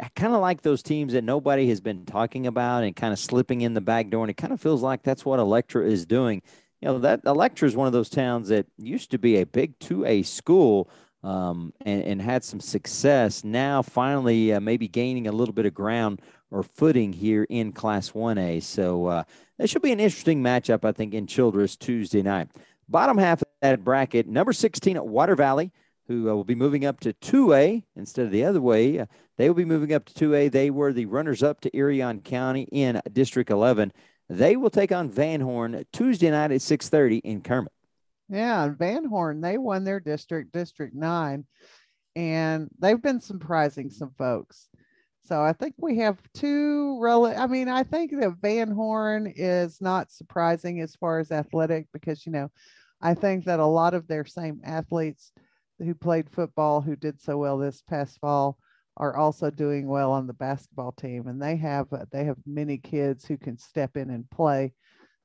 [0.00, 3.18] I kind of like those teams that nobody has been talking about and kind of
[3.18, 4.24] slipping in the back door.
[4.24, 6.42] And it kind of feels like that's what Electra is doing.
[6.80, 9.78] You know, that Electra is one of those towns that used to be a big
[9.78, 10.90] 2A school
[11.22, 13.42] um, and, and had some success.
[13.42, 18.10] Now, finally, uh, maybe gaining a little bit of ground or footing here in Class
[18.10, 18.62] 1A.
[18.62, 19.24] So, uh,
[19.64, 22.48] should be an interesting matchup, I think, in Childress Tuesday night.
[22.88, 25.72] Bottom half of that bracket, number 16 at Water Valley
[26.08, 29.00] who uh, will be moving up to 2A instead of the other way.
[29.00, 30.50] Uh, they will be moving up to 2A.
[30.50, 33.92] They were the runners up to Irion County in District 11.
[34.28, 37.72] They will take on Van Horn Tuesday night at 6:30 in Kermit.
[38.28, 41.46] Yeah, Van Horn, they won their district, District 9,
[42.16, 44.68] and they've been surprising some folks.
[45.22, 49.80] So I think we have two rel I mean, I think that Van Horn is
[49.80, 52.50] not surprising as far as athletic because you know,
[53.00, 55.32] I think that a lot of their same athletes–
[55.78, 58.58] who played football who did so well this past fall
[58.96, 61.28] are also doing well on the basketball team.
[61.28, 64.72] And they have uh, they have many kids who can step in and play.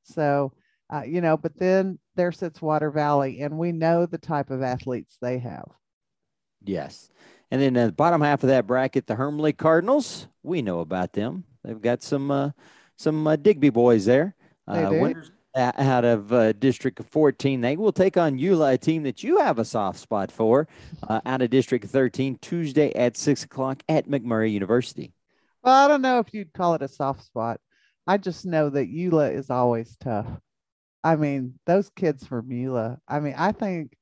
[0.04, 0.54] So
[0.94, 4.62] uh, you know but then there sits water valley and we know the type of
[4.62, 5.70] athletes they have.
[6.64, 7.10] Yes.
[7.50, 11.46] And then the bottom half of that bracket the hermleigh cardinals we know about them.
[11.64, 12.52] They've got some uh,
[12.98, 14.36] some uh, digby boys there.
[14.68, 17.62] Uh, winners out of uh, District 14.
[17.62, 20.68] They will take on Eula, a team that you have a soft spot for,
[21.08, 25.14] uh, out of District 13, Tuesday at 6 o'clock at McMurry University.
[25.64, 27.60] Well, I don't know if you'd call it a soft spot.
[28.08, 30.28] I just know that Eula is always tough.
[31.04, 33.96] I mean, those kids from Eula, I mean, I think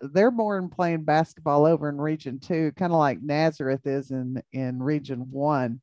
[0.00, 4.42] they're more in playing basketball over in Region Two, kind of like Nazareth is in
[4.52, 5.80] in Region One.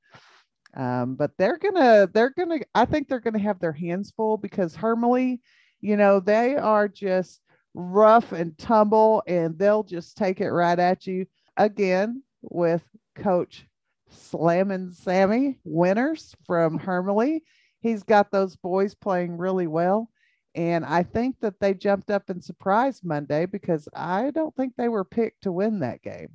[0.75, 4.75] Um, but they're gonna they're gonna I think they're gonna have their hands full because
[4.75, 5.38] Hermleigh,
[5.82, 7.41] you know, they are just
[7.73, 11.25] rough and tumble, and they'll just take it right at you
[11.58, 12.84] again with
[13.15, 13.65] Coach
[14.10, 17.39] Slamming Sammy Winners from Hermleigh.
[17.82, 20.10] He's got those boys playing really well.
[20.55, 24.89] And I think that they jumped up and surprised Monday because I don't think they
[24.89, 26.29] were picked to win that game.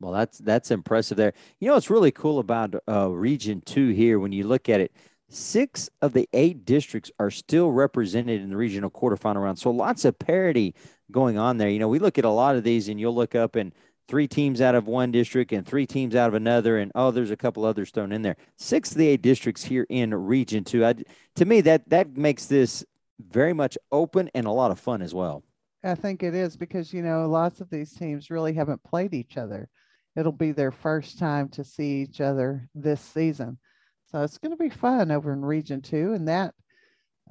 [0.00, 1.34] Well, that's that's impressive there.
[1.60, 4.92] You know what's really cool about uh, Region Two here when you look at it,
[5.28, 9.58] six of the eight districts are still represented in the regional quarterfinal round.
[9.58, 10.74] So lots of parity
[11.10, 11.68] going on there.
[11.68, 13.72] You know, we look at a lot of these, and you'll look up and
[14.08, 17.30] three teams out of one district and three teams out of another, and oh, there's
[17.30, 18.36] a couple others thrown in there.
[18.56, 20.84] Six of the eight districts here in Region Two.
[20.84, 20.94] I,
[21.36, 22.84] to me, that that makes this
[23.20, 25.44] very much open and a lot of fun as well.
[25.84, 29.36] I think it is because, you know, lots of these teams really haven't played each
[29.36, 29.68] other.
[30.16, 33.58] It'll be their first time to see each other this season.
[34.06, 36.12] So it's going to be fun over in Region 2.
[36.14, 36.54] And that,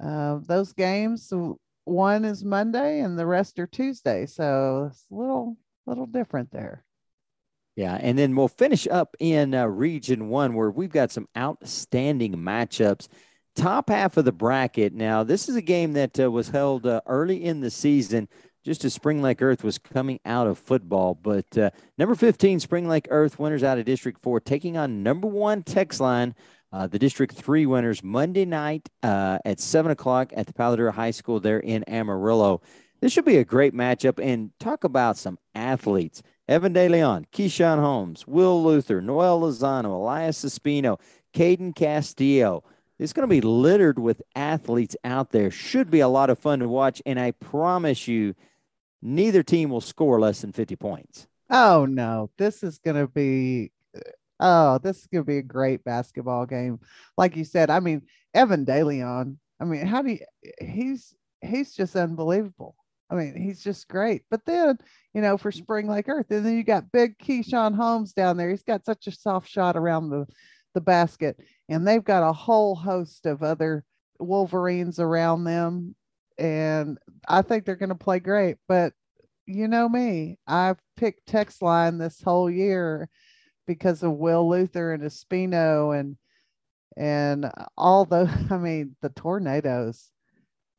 [0.02, 1.30] uh, those games,
[1.84, 4.26] one is Monday and the rest are Tuesday.
[4.26, 6.84] So it's a little, little different there.
[7.76, 12.34] Yeah, and then we'll finish up in uh, Region One where we've got some outstanding
[12.34, 13.08] matchups
[13.56, 14.94] top half of the bracket.
[14.94, 18.28] Now, this is a game that uh, was held uh, early in the season,
[18.64, 21.14] just as Spring Lake Earth was coming out of football.
[21.14, 25.26] But uh, number 15, Spring Lake Earth winners out of District 4, taking on number
[25.26, 26.34] one Texline,
[26.72, 30.92] uh, the District 3 winners, Monday night uh, at 7 o'clock at the Palo Duro
[30.92, 32.60] High School there in Amarillo.
[33.00, 34.22] This should be a great matchup.
[34.22, 36.22] And talk about some athletes.
[36.48, 40.98] Evan De Leon, Keyshawn Holmes, Will Luther, Noel Lozano, Elias Espino,
[41.34, 42.64] Caden Castillo–
[43.00, 45.50] it's going to be littered with athletes out there.
[45.50, 47.00] Should be a lot of fun to watch.
[47.06, 48.34] And I promise you,
[49.02, 51.26] neither team will score less than 50 points.
[51.50, 52.30] Oh, no.
[52.38, 53.72] This is going to be.
[54.38, 56.80] Oh, this is going to be a great basketball game.
[57.18, 60.20] Like you said, I mean, Evan DeLeon, I mean, how do you,
[60.58, 62.74] he's, he's just unbelievable.
[63.10, 64.22] I mean, he's just great.
[64.30, 64.78] But then,
[65.12, 68.48] you know, for Spring Lake Earth, and then you got big Keyshawn Holmes down there.
[68.48, 70.26] He's got such a soft shot around the
[70.74, 71.38] the basket.
[71.68, 73.84] And they've got a whole host of other
[74.18, 75.94] Wolverines around them.
[76.40, 76.98] And
[77.28, 78.56] I think they're going to play great.
[78.66, 78.94] But
[79.46, 83.08] you know me, I've picked Texline this whole year
[83.66, 86.16] because of Will Luther and Espino and
[86.96, 90.10] and all the I mean the tornadoes,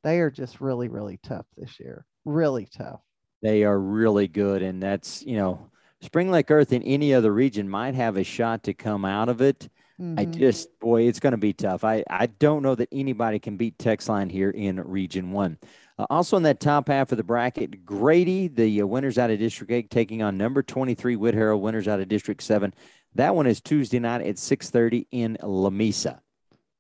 [0.03, 2.05] they are just really, really tough this year.
[2.25, 3.01] Really tough.
[3.41, 4.61] They are really good.
[4.61, 5.69] And that's, you know,
[6.01, 9.41] Spring Lake Earth in any other region might have a shot to come out of
[9.41, 9.69] it.
[9.99, 10.19] Mm-hmm.
[10.19, 11.83] I just, boy, it's going to be tough.
[11.83, 15.57] I, I don't know that anybody can beat Texline here in Region 1.
[15.97, 19.39] Uh, also in that top half of the bracket, Grady, the uh, winners out of
[19.39, 22.73] District 8, taking on number 23, Whitharral, winners out of District 7.
[23.15, 26.19] That one is Tuesday night at 6.30 in Lamesa.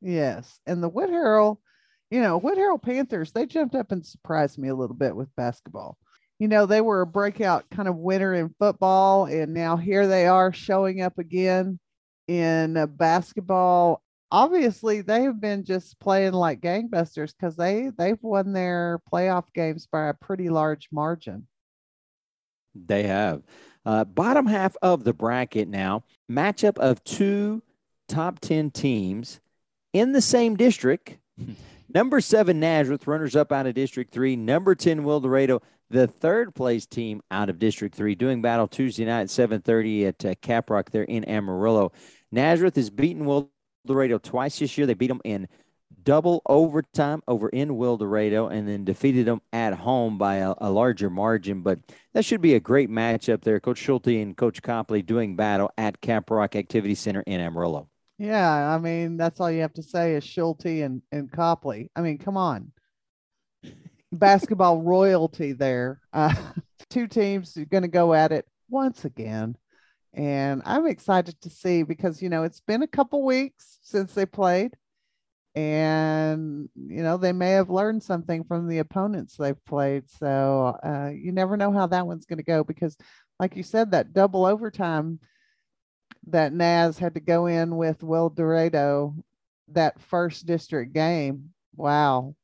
[0.01, 0.59] Yes.
[0.65, 1.57] And the Whitharral,
[2.09, 5.97] you know, Whitharral Panthers, they jumped up and surprised me a little bit with basketball.
[6.39, 10.25] You know, they were a breakout kind of winner in football, and now here they
[10.25, 11.79] are showing up again
[12.31, 14.01] in uh, basketball.
[14.31, 19.87] Obviously they have been just playing like gangbusters because they they've won their playoff games
[19.91, 21.47] by a pretty large margin.
[22.73, 23.43] They have.
[23.85, 27.61] Uh, bottom half of the bracket now matchup of two
[28.07, 29.41] top 10 teams
[29.91, 31.17] in the same district.
[31.93, 34.37] Number seven nazareth runners up out of district three.
[34.37, 39.23] Number 10 Wildorado, the third place team out of district three doing battle tuesday night
[39.23, 41.91] at 7.30 at uh, caprock there in amarillo
[42.31, 43.51] Nazareth has beaten Will
[43.85, 44.87] Dorado twice this year.
[44.87, 45.47] They beat them in
[46.03, 51.09] double overtime over in Wildorado and then defeated them at home by a, a, larger
[51.09, 51.61] margin.
[51.61, 51.79] But
[52.13, 53.59] that should be a great matchup there.
[53.59, 57.87] Coach Schulte and Coach Copley doing battle at Caprock Activity Center in Amarillo.
[58.17, 61.89] Yeah, I mean, that's all you have to say is Schulte and, and Copley.
[61.95, 62.71] I mean, come on.
[64.11, 65.99] Basketball royalty there.
[66.13, 66.33] Uh,
[66.89, 69.55] two teams are going to go at it once again
[70.13, 74.25] and I'm excited to see because you know it's been a couple weeks since they
[74.25, 74.75] played,
[75.55, 80.09] and you know they may have learned something from the opponents they've played.
[80.09, 82.97] So uh, you never know how that one's going to go because,
[83.39, 85.19] like you said, that double overtime
[86.27, 89.15] that Naz had to go in with Wildorado
[89.69, 91.51] that first district game.
[91.75, 92.35] Wow,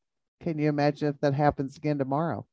[0.41, 2.45] can you imagine if that happens again tomorrow?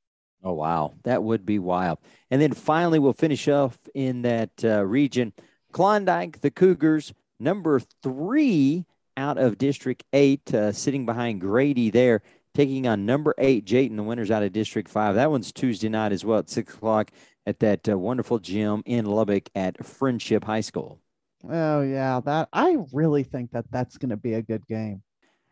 [0.45, 0.93] Oh, wow.
[1.05, 1.99] That would be wild.
[2.31, 5.33] And then finally, we'll finish off in that uh, region.
[5.73, 8.85] Klondike, the Cougars, number three
[9.17, 12.23] out of District 8, uh, sitting behind Grady there,
[12.55, 15.17] taking on number eight Jayton, the winners out of District Five.
[15.17, 17.11] That one's Tuesday night as well at six o'clock
[17.47, 21.01] at that uh, wonderful gym in Lubbock at Friendship High School.
[21.49, 25.03] Oh yeah, that I really think that that's going to be a good game.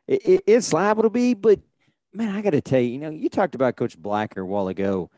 [0.06, 1.60] It, it, it's liable to be, but
[2.12, 4.68] man, I got to tell you, you know, you talked about Coach Blacker a while
[4.68, 5.10] ago.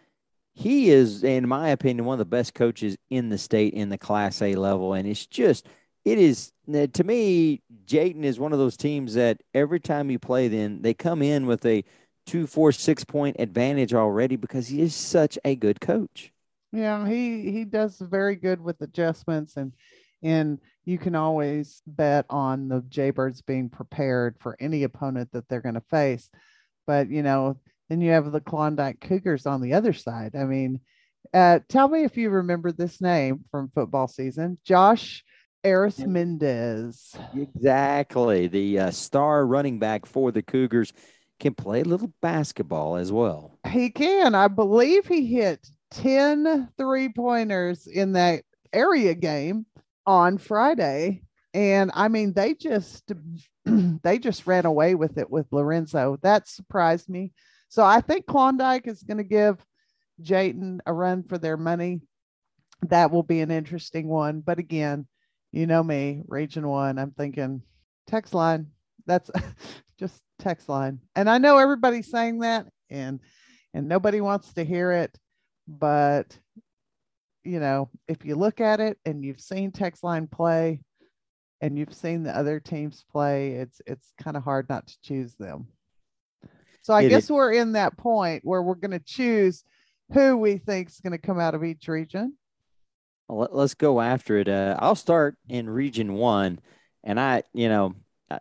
[0.52, 3.98] He is, in my opinion, one of the best coaches in the state in the
[3.98, 5.66] Class A level, and it's just
[6.04, 7.62] it is to me.
[7.86, 11.46] Jayton is one of those teams that every time you play, then they come in
[11.46, 11.84] with a
[12.26, 16.32] two, four, six point advantage already because he is such a good coach.
[16.72, 19.72] Yeah, he he does very good with adjustments and
[20.22, 25.60] and you can always bet on the Jaybirds being prepared for any opponent that they're
[25.60, 26.30] going to face.
[26.86, 27.58] But you know,
[27.88, 30.34] then you have the Klondike Cougars on the other side.
[30.36, 30.80] I mean,
[31.32, 35.24] uh, tell me if you remember this name from football season, Josh
[35.62, 37.16] Eris Mendez.
[37.34, 40.92] Exactly, the uh, star running back for the Cougars
[41.40, 43.58] can play a little basketball as well.
[43.68, 44.34] He can.
[44.34, 49.66] I believe he hit 10 three pointers in that area game
[50.06, 51.22] on Friday.
[51.52, 53.10] And I mean, they just
[54.02, 56.18] they just ran away with it with Lorenzo.
[56.22, 57.32] That surprised me.
[57.68, 59.64] So I think Klondike is going to give
[60.20, 62.00] Jayton a run for their money.
[62.82, 64.40] That will be an interesting one.
[64.40, 65.06] But again,
[65.52, 66.98] you know me, Region One.
[66.98, 67.62] I'm thinking
[68.10, 68.66] Texline.
[69.06, 69.30] That's
[69.98, 70.98] just Texline.
[71.14, 73.20] And I know everybody's saying that, and
[73.72, 75.16] and nobody wants to hear it.
[75.66, 76.36] But
[77.44, 80.80] you know, if you look at it and you've seen Texline play
[81.60, 85.34] and you've seen the other teams play, it's it's kind of hard not to choose
[85.34, 85.66] them.
[86.82, 87.30] So I it guess is.
[87.30, 89.64] we're in that point where we're going to choose
[90.12, 92.36] who we think is going to come out of each region.
[93.28, 94.48] Well, let's go after it.
[94.48, 96.60] Uh, I'll start in region one,
[97.02, 97.94] and I, you know,
[98.30, 98.38] I,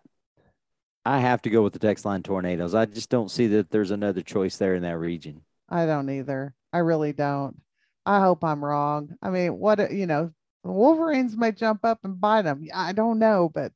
[1.05, 2.75] I have to go with the Texline tornadoes.
[2.75, 5.41] I just don't see that there's another choice there in that region.
[5.69, 6.53] I don't either.
[6.73, 7.61] I really don't.
[8.05, 9.15] I hope I'm wrong.
[9.21, 10.31] I mean, what you know,
[10.63, 12.65] Wolverines may jump up and bite them.
[12.73, 13.71] I don't know, but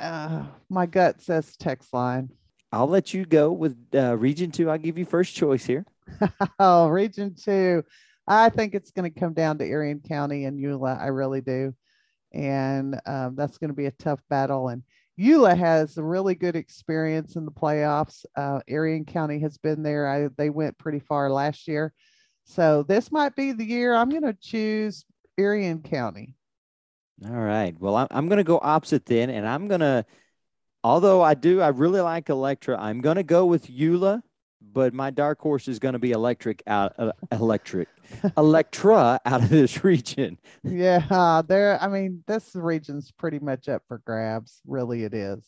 [0.00, 2.30] uh, my gut says Texline.
[2.72, 4.68] I'll let you go with uh, Region Two.
[4.68, 5.86] I'll give you first choice here.
[6.58, 7.84] oh, Region Two.
[8.26, 11.00] I think it's going to come down to Irion County and Eula.
[11.00, 11.74] I really do,
[12.32, 14.68] and um, that's going to be a tough battle.
[14.68, 14.82] And
[15.18, 18.24] Eula has a really good experience in the playoffs.
[18.36, 20.08] Uh, Irion County has been there.
[20.08, 21.94] I, they went pretty far last year.
[22.44, 25.04] So this might be the year I'm going to choose
[25.38, 26.34] Irion County.
[27.24, 27.74] All right.
[27.78, 30.04] Well, I'm, I'm going to go opposite then, and I'm going to,
[30.84, 32.78] although I do, I really like Electra.
[32.78, 34.22] I'm going to go with Eula,
[34.60, 37.88] but my dark horse is going to be electric out, uh, electric,
[38.36, 40.38] Electra out of this region.
[40.62, 41.80] Yeah, there.
[41.80, 44.60] I mean, this region's pretty much up for grabs.
[44.66, 45.44] Really, it is.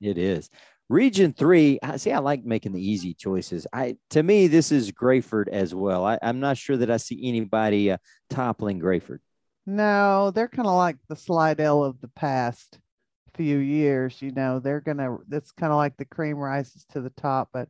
[0.00, 0.50] It is.
[0.88, 2.10] Region three, I see.
[2.10, 3.66] I like making the easy choices.
[3.72, 6.04] I to me, this is Graford as well.
[6.04, 9.20] I, am not sure that I see anybody uh, toppling Graford.
[9.66, 12.78] No, they're kind of like the Slidell of the past
[13.34, 14.20] few years.
[14.20, 15.18] You know, they're gonna.
[15.30, 17.68] It's kind of like the cream rises to the top, but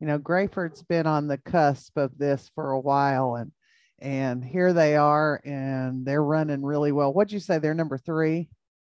[0.00, 3.52] you know, Graford's been on the cusp of this for a while, and
[3.98, 7.12] and here they are, and they're running really well.
[7.12, 7.58] What'd you say?
[7.58, 8.48] They're number three.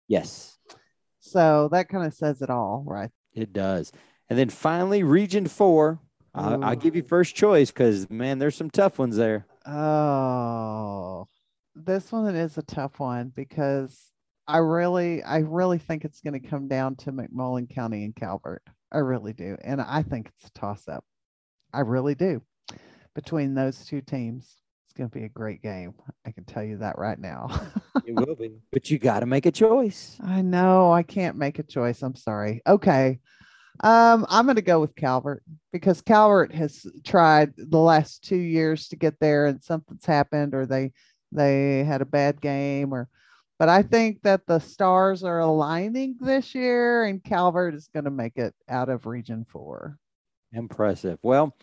[0.08, 0.58] Yes.
[1.20, 3.92] So that kind of says it all, right it does.
[4.30, 6.00] And then finally, Region Four.
[6.36, 9.46] I'll, I'll give you first choice because man, there's some tough ones there.
[9.66, 11.28] Oh,
[11.74, 14.10] this one is a tough one because
[14.46, 18.62] I really, I really think it's going to come down to McMullen County and Calvert.
[18.92, 21.04] I really do, and I think it's a toss up.
[21.72, 22.42] I really do.
[23.14, 24.56] Between those two teams,
[24.86, 25.94] it's going to be a great game.
[26.24, 27.48] I can tell you that right now.
[28.06, 30.16] it will be, but you got to make a choice.
[30.22, 32.02] I know I can't make a choice.
[32.02, 32.62] I'm sorry.
[32.66, 33.18] Okay.
[33.82, 38.86] Um, I'm going to go with Calvert because Calvert has tried the last two years
[38.88, 40.92] to get there, and something's happened, or they
[41.34, 43.08] they had a bad game, or.
[43.56, 48.10] But I think that the stars are aligning this year, and Calvert is going to
[48.10, 49.96] make it out of Region Four.
[50.52, 51.18] Impressive.
[51.22, 51.56] Well,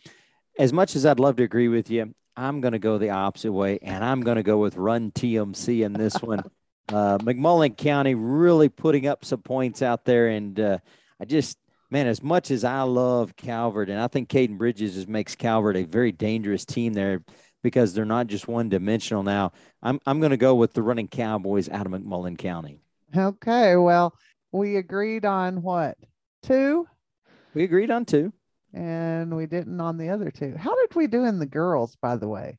[0.58, 3.52] as much as I'd love to agree with you, I'm going to go the opposite
[3.52, 6.40] way, and I'm going to go with Run TMC in this one.
[6.90, 10.78] uh, McMullen County really putting up some points out there, and uh,
[11.20, 11.58] I just
[11.92, 15.76] man, as much as I love Calvert, and I think Caden Bridges just makes Calvert
[15.76, 17.22] a very dangerous team there
[17.62, 19.52] because they're not just one dimensional now.
[19.82, 22.82] I'm I'm going to go with the running Cowboys out of McMullen County.
[23.16, 24.16] Okay, well,
[24.52, 25.98] we agreed on what
[26.44, 26.88] two?
[27.54, 28.32] We agreed on two,
[28.74, 30.56] and we didn't on the other two.
[30.58, 32.58] How did we do in the girls, by the way?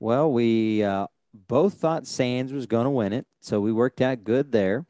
[0.00, 4.24] Well, we uh, both thought Sands was going to win it, so we worked out
[4.24, 4.86] good there.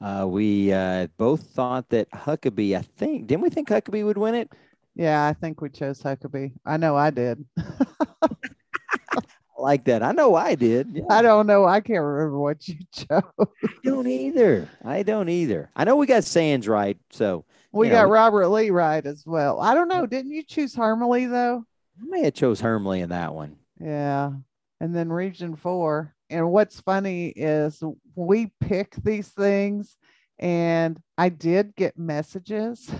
[0.00, 4.34] Uh, we uh, both thought that Huckabay, I think, didn't we think Huckabay would win
[4.34, 4.52] it?
[4.96, 6.52] Yeah, I think we chose Huckabay.
[6.64, 7.44] I know I did.
[9.58, 10.02] like that.
[10.02, 10.88] I know I did.
[10.94, 11.02] Yeah.
[11.10, 11.66] I don't know.
[11.66, 13.22] I can't remember what you chose.
[13.38, 14.70] I don't either.
[14.82, 15.70] I don't either.
[15.76, 16.96] I know we got Sands right.
[17.10, 19.60] So we got know, Robert Lee right as well.
[19.60, 20.06] I don't know.
[20.06, 21.62] Didn't you choose Harmony though?
[22.00, 23.56] I may have chose Hermleigh in that one.
[23.78, 24.32] Yeah.
[24.80, 26.14] And then region four.
[26.30, 27.82] And what's funny is
[28.14, 29.94] we pick these things
[30.38, 32.90] and I did get messages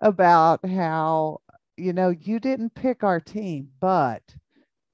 [0.00, 1.40] about how,
[1.76, 4.22] you know, you didn't pick our team, but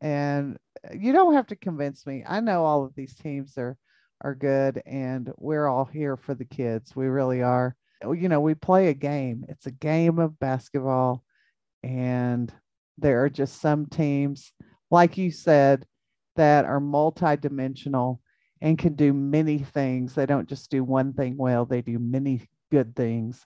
[0.00, 2.24] and uh, you don't have to convince me.
[2.26, 3.76] I know all of these teams are
[4.22, 6.96] are good and we're all here for the kids.
[6.96, 7.76] We really are.
[8.02, 9.44] Oh, you know, we play a game.
[9.48, 11.22] It's a game of basketball
[11.82, 12.52] and
[12.98, 14.52] there are just some teams
[14.90, 15.84] like you said
[16.36, 18.18] that are multidimensional
[18.60, 20.14] and can do many things.
[20.14, 23.44] They don't just do one thing well, they do many good things.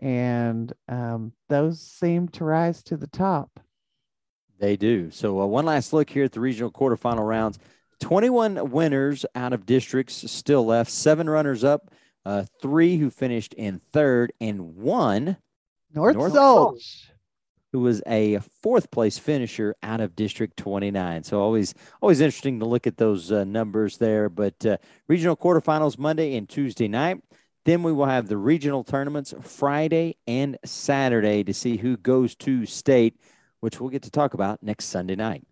[0.00, 3.60] And um, those seem to rise to the top.
[4.58, 5.10] They do.
[5.10, 7.58] So, uh, one last look here at the regional quarterfinal rounds
[8.00, 11.90] 21 winners out of districts still left, seven runners up,
[12.24, 15.36] uh, three who finished in third, and one
[15.92, 17.06] North, North Zulch
[17.74, 21.24] who was a fourth place finisher out of District 29.
[21.24, 24.28] So always always interesting to look at those uh, numbers there.
[24.28, 24.76] But uh,
[25.08, 27.18] regional quarterfinals Monday and Tuesday night.
[27.64, 32.66] Then we will have the regional tournaments Friday and Saturday to see who goes to
[32.66, 33.18] state,
[33.60, 35.46] which we'll get to talk about next Sunday night.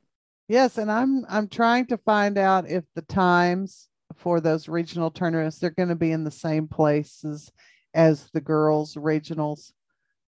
[0.49, 5.59] Yes, and I'm I'm trying to find out if the times for those regional tournaments
[5.59, 7.51] they're going to be in the same places
[7.95, 9.73] as the girls regionals.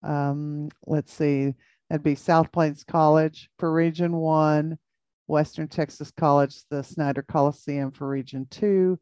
[0.02, 1.54] Um, let's see
[1.88, 4.76] That'd be South Plains College for Region 1,
[5.28, 8.98] Western Texas College, the Snyder Coliseum for Region 2.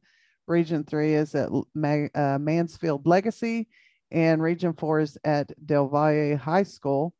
[0.46, 3.68] Region 3 is at uh, Mansfield Legacy,
[4.10, 7.14] and Region 4 is at Del Valle High School.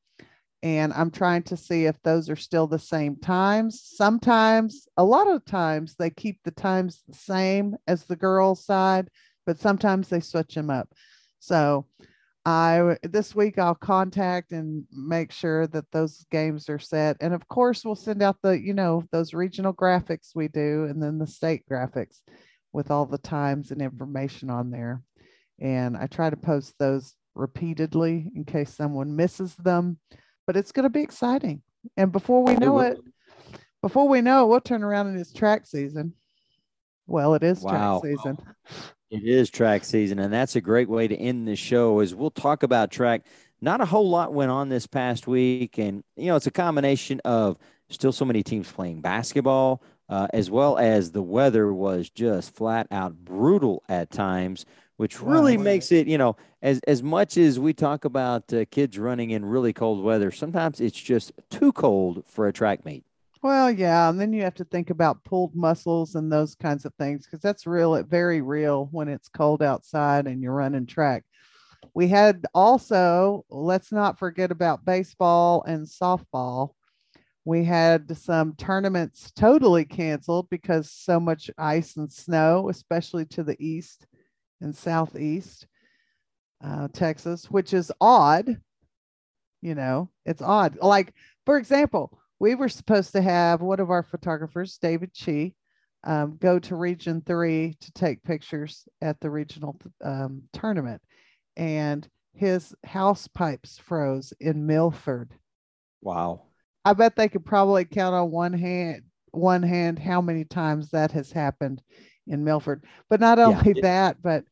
[0.63, 3.83] And I'm trying to see if those are still the same times.
[3.85, 9.11] Sometimes, a lot of times, they keep the times the same as the girls' side,
[9.45, 10.89] but sometimes they switch them up.
[11.39, 11.87] So
[12.47, 17.17] I this week I'll contact and make sure that those games are set.
[17.21, 21.03] And of course, we'll send out the, you know, those regional graphics we do and
[21.03, 22.21] then the state graphics
[22.75, 25.01] with all the times and information on there.
[25.61, 29.99] And I try to post those repeatedly in case someone misses them.
[30.47, 31.63] But it's going to be exciting.
[31.97, 32.99] And before we know it,
[33.81, 36.13] before we know it, we'll turn around and it's track season.
[37.07, 38.01] Well, it is wow.
[38.01, 38.39] track season.
[39.11, 42.01] It is track season, and that's a great way to end the show.
[42.01, 43.25] is we'll talk about track.
[43.61, 47.21] Not a whole lot went on this past week, and you know it's a combination
[47.25, 47.57] of
[47.91, 52.87] still so many teams playing basketball, uh, as well as the weather was just flat
[52.91, 55.63] out brutal at times, which really wow.
[55.63, 59.45] makes it you know as as much as we talk about uh, kids running in
[59.45, 63.05] really cold weather, sometimes it's just too cold for a track meet.
[63.45, 66.95] Well, yeah, and then you have to think about pulled muscles and those kinds of
[66.95, 71.25] things because that's real, very real when it's cold outside and you're running track.
[71.93, 76.71] We had also, let's not forget about baseball and softball.
[77.45, 83.57] We had some tournaments totally canceled because so much ice and snow, especially to the
[83.59, 84.07] east
[84.61, 85.67] and southeast
[86.65, 88.61] uh, Texas, which is odd.
[89.61, 90.79] You know, it's odd.
[90.81, 91.13] Like,
[91.45, 95.53] for example, we were supposed to have one of our photographers, David Chi,
[96.05, 101.03] um, go to Region Three to take pictures at the regional um, tournament,
[101.57, 105.33] and his house pipes froze in Milford.
[106.03, 106.43] Wow!
[106.85, 111.11] I bet they could probably count on one hand one hand how many times that
[111.13, 111.83] has happened
[112.29, 112.85] in Milford.
[113.11, 113.83] But not only yeah.
[113.83, 114.45] that, but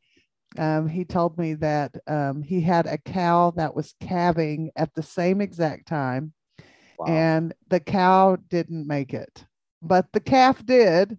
[0.57, 5.01] um, he told me that um, he had a cow that was calving at the
[5.01, 6.33] same exact time
[6.97, 7.07] Wow.
[7.07, 9.45] And the cow didn't make it,
[9.81, 11.17] but the calf did.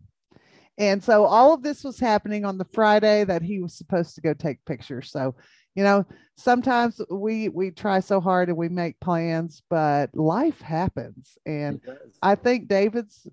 [0.76, 4.20] And so all of this was happening on the Friday that he was supposed to
[4.20, 5.10] go take pictures.
[5.10, 5.36] So,
[5.74, 6.06] you know,
[6.36, 11.36] sometimes we we try so hard and we make plans, but life happens.
[11.46, 11.80] And
[12.22, 13.26] I think David's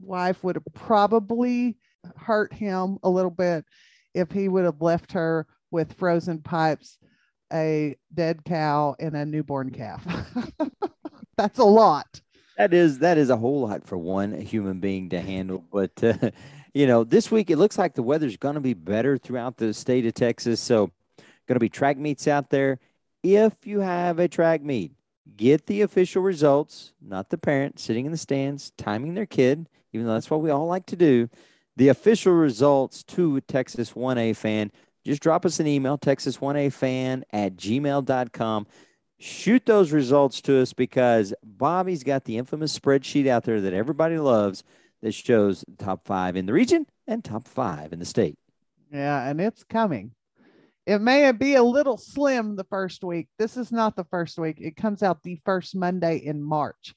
[0.00, 1.76] wife would have probably
[2.16, 3.64] hurt him a little bit
[4.14, 6.98] if he would have left her with frozen pipes,
[7.52, 10.04] a dead cow, and a newborn calf.
[11.36, 12.20] That's a lot.
[12.58, 15.64] That is that is a whole lot for one human being to handle.
[15.72, 16.30] But uh,
[16.74, 19.72] you know, this week it looks like the weather's going to be better throughout the
[19.72, 20.60] state of Texas.
[20.60, 20.90] So,
[21.46, 22.78] going to be track meets out there.
[23.22, 24.92] If you have a track meet,
[25.36, 30.06] get the official results, not the parent sitting in the stands timing their kid, even
[30.06, 31.28] though that's what we all like to do.
[31.76, 34.72] The official results to Texas 1A fan.
[35.04, 38.66] Just drop us an email, Texas1A fan at gmail.com
[39.22, 44.18] shoot those results to us because Bobby's got the infamous spreadsheet out there that everybody
[44.18, 44.64] loves
[45.00, 48.36] that shows top five in the region and top five in the state.
[48.92, 50.12] Yeah, and it's coming.
[50.86, 53.28] It may be a little slim the first week.
[53.38, 54.58] This is not the first week.
[54.60, 56.94] It comes out the first Monday in March.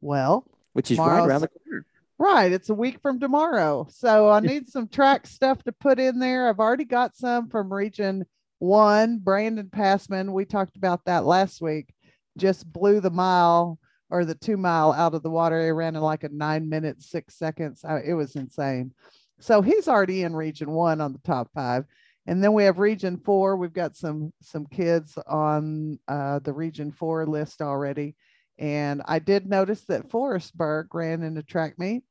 [0.00, 1.86] Well, which is right around the corner.
[2.16, 2.52] Right.
[2.52, 3.88] It's a week from tomorrow.
[3.90, 6.48] So I need some track stuff to put in there.
[6.48, 8.24] I've already got some from region
[8.60, 9.18] one.
[9.18, 11.92] Brandon Passman, we talked about that last week,
[12.38, 13.80] just blew the mile
[14.10, 15.60] or the two mile out of the water.
[15.60, 17.84] He ran in like a nine minutes, six seconds.
[18.04, 18.92] It was insane.
[19.40, 21.84] So he's already in region one on the top five.
[22.26, 23.56] And then we have region four.
[23.56, 28.16] We've got some some kids on uh, the region four list already.
[28.58, 32.04] And I did notice that Forestburg ran in a track meet.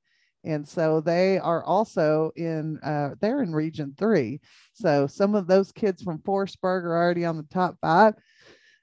[0.43, 4.41] And so they are also in, uh, they're in region three.
[4.73, 8.15] So some of those kids from Forestburg are already on the top five.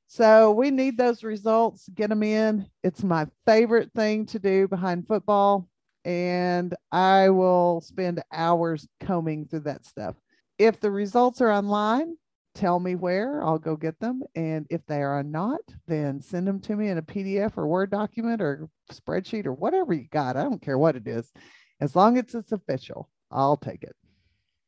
[0.07, 2.67] So we need those results, get them in.
[2.83, 5.69] It's my favorite thing to do behind football.
[6.05, 10.17] And I will spend hours combing through that stuff.
[10.61, 12.19] If the results are online,
[12.55, 14.23] tell me where, I'll go get them.
[14.35, 17.91] And if they are not, then send them to me in a PDF or Word
[17.91, 20.37] document or spreadsheet or whatever you got.
[20.37, 21.33] I don't care what it is.
[21.81, 23.97] As long as it's official, I'll take it.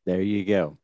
[0.06, 0.78] There you go.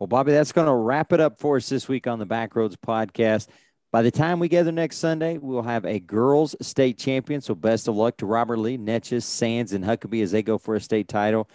[0.00, 2.74] Well, Bobby, that's going to wrap it up for us this week on the Backroads
[2.84, 3.46] podcast.
[3.92, 7.40] By the time we gather next Sunday, we'll have a girls' state champion.
[7.40, 10.74] So, best of luck to Robert Lee, Neches, Sands, and Huckabay as they go for
[10.74, 11.48] a state title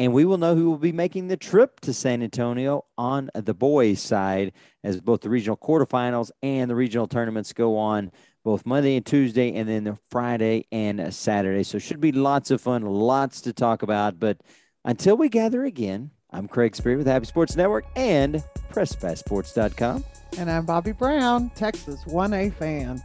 [0.00, 3.52] and we will know who will be making the trip to San Antonio on the
[3.52, 8.10] boys' side as both the regional quarterfinals and the regional tournaments go on
[8.42, 11.62] both Monday and Tuesday, and then the Friday and Saturday.
[11.62, 14.18] So, should be lots of fun, lots to talk about.
[14.18, 14.38] But
[14.86, 18.42] until we gather again, I'm Craig Spear with Happy Sports Network and
[18.72, 20.02] PressPassSports.com.
[20.38, 23.02] And I'm Bobby Brown, Texas 1A fan.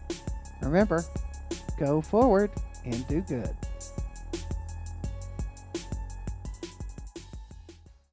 [0.61, 1.03] Remember,
[1.77, 2.51] go forward
[2.85, 3.53] and do good.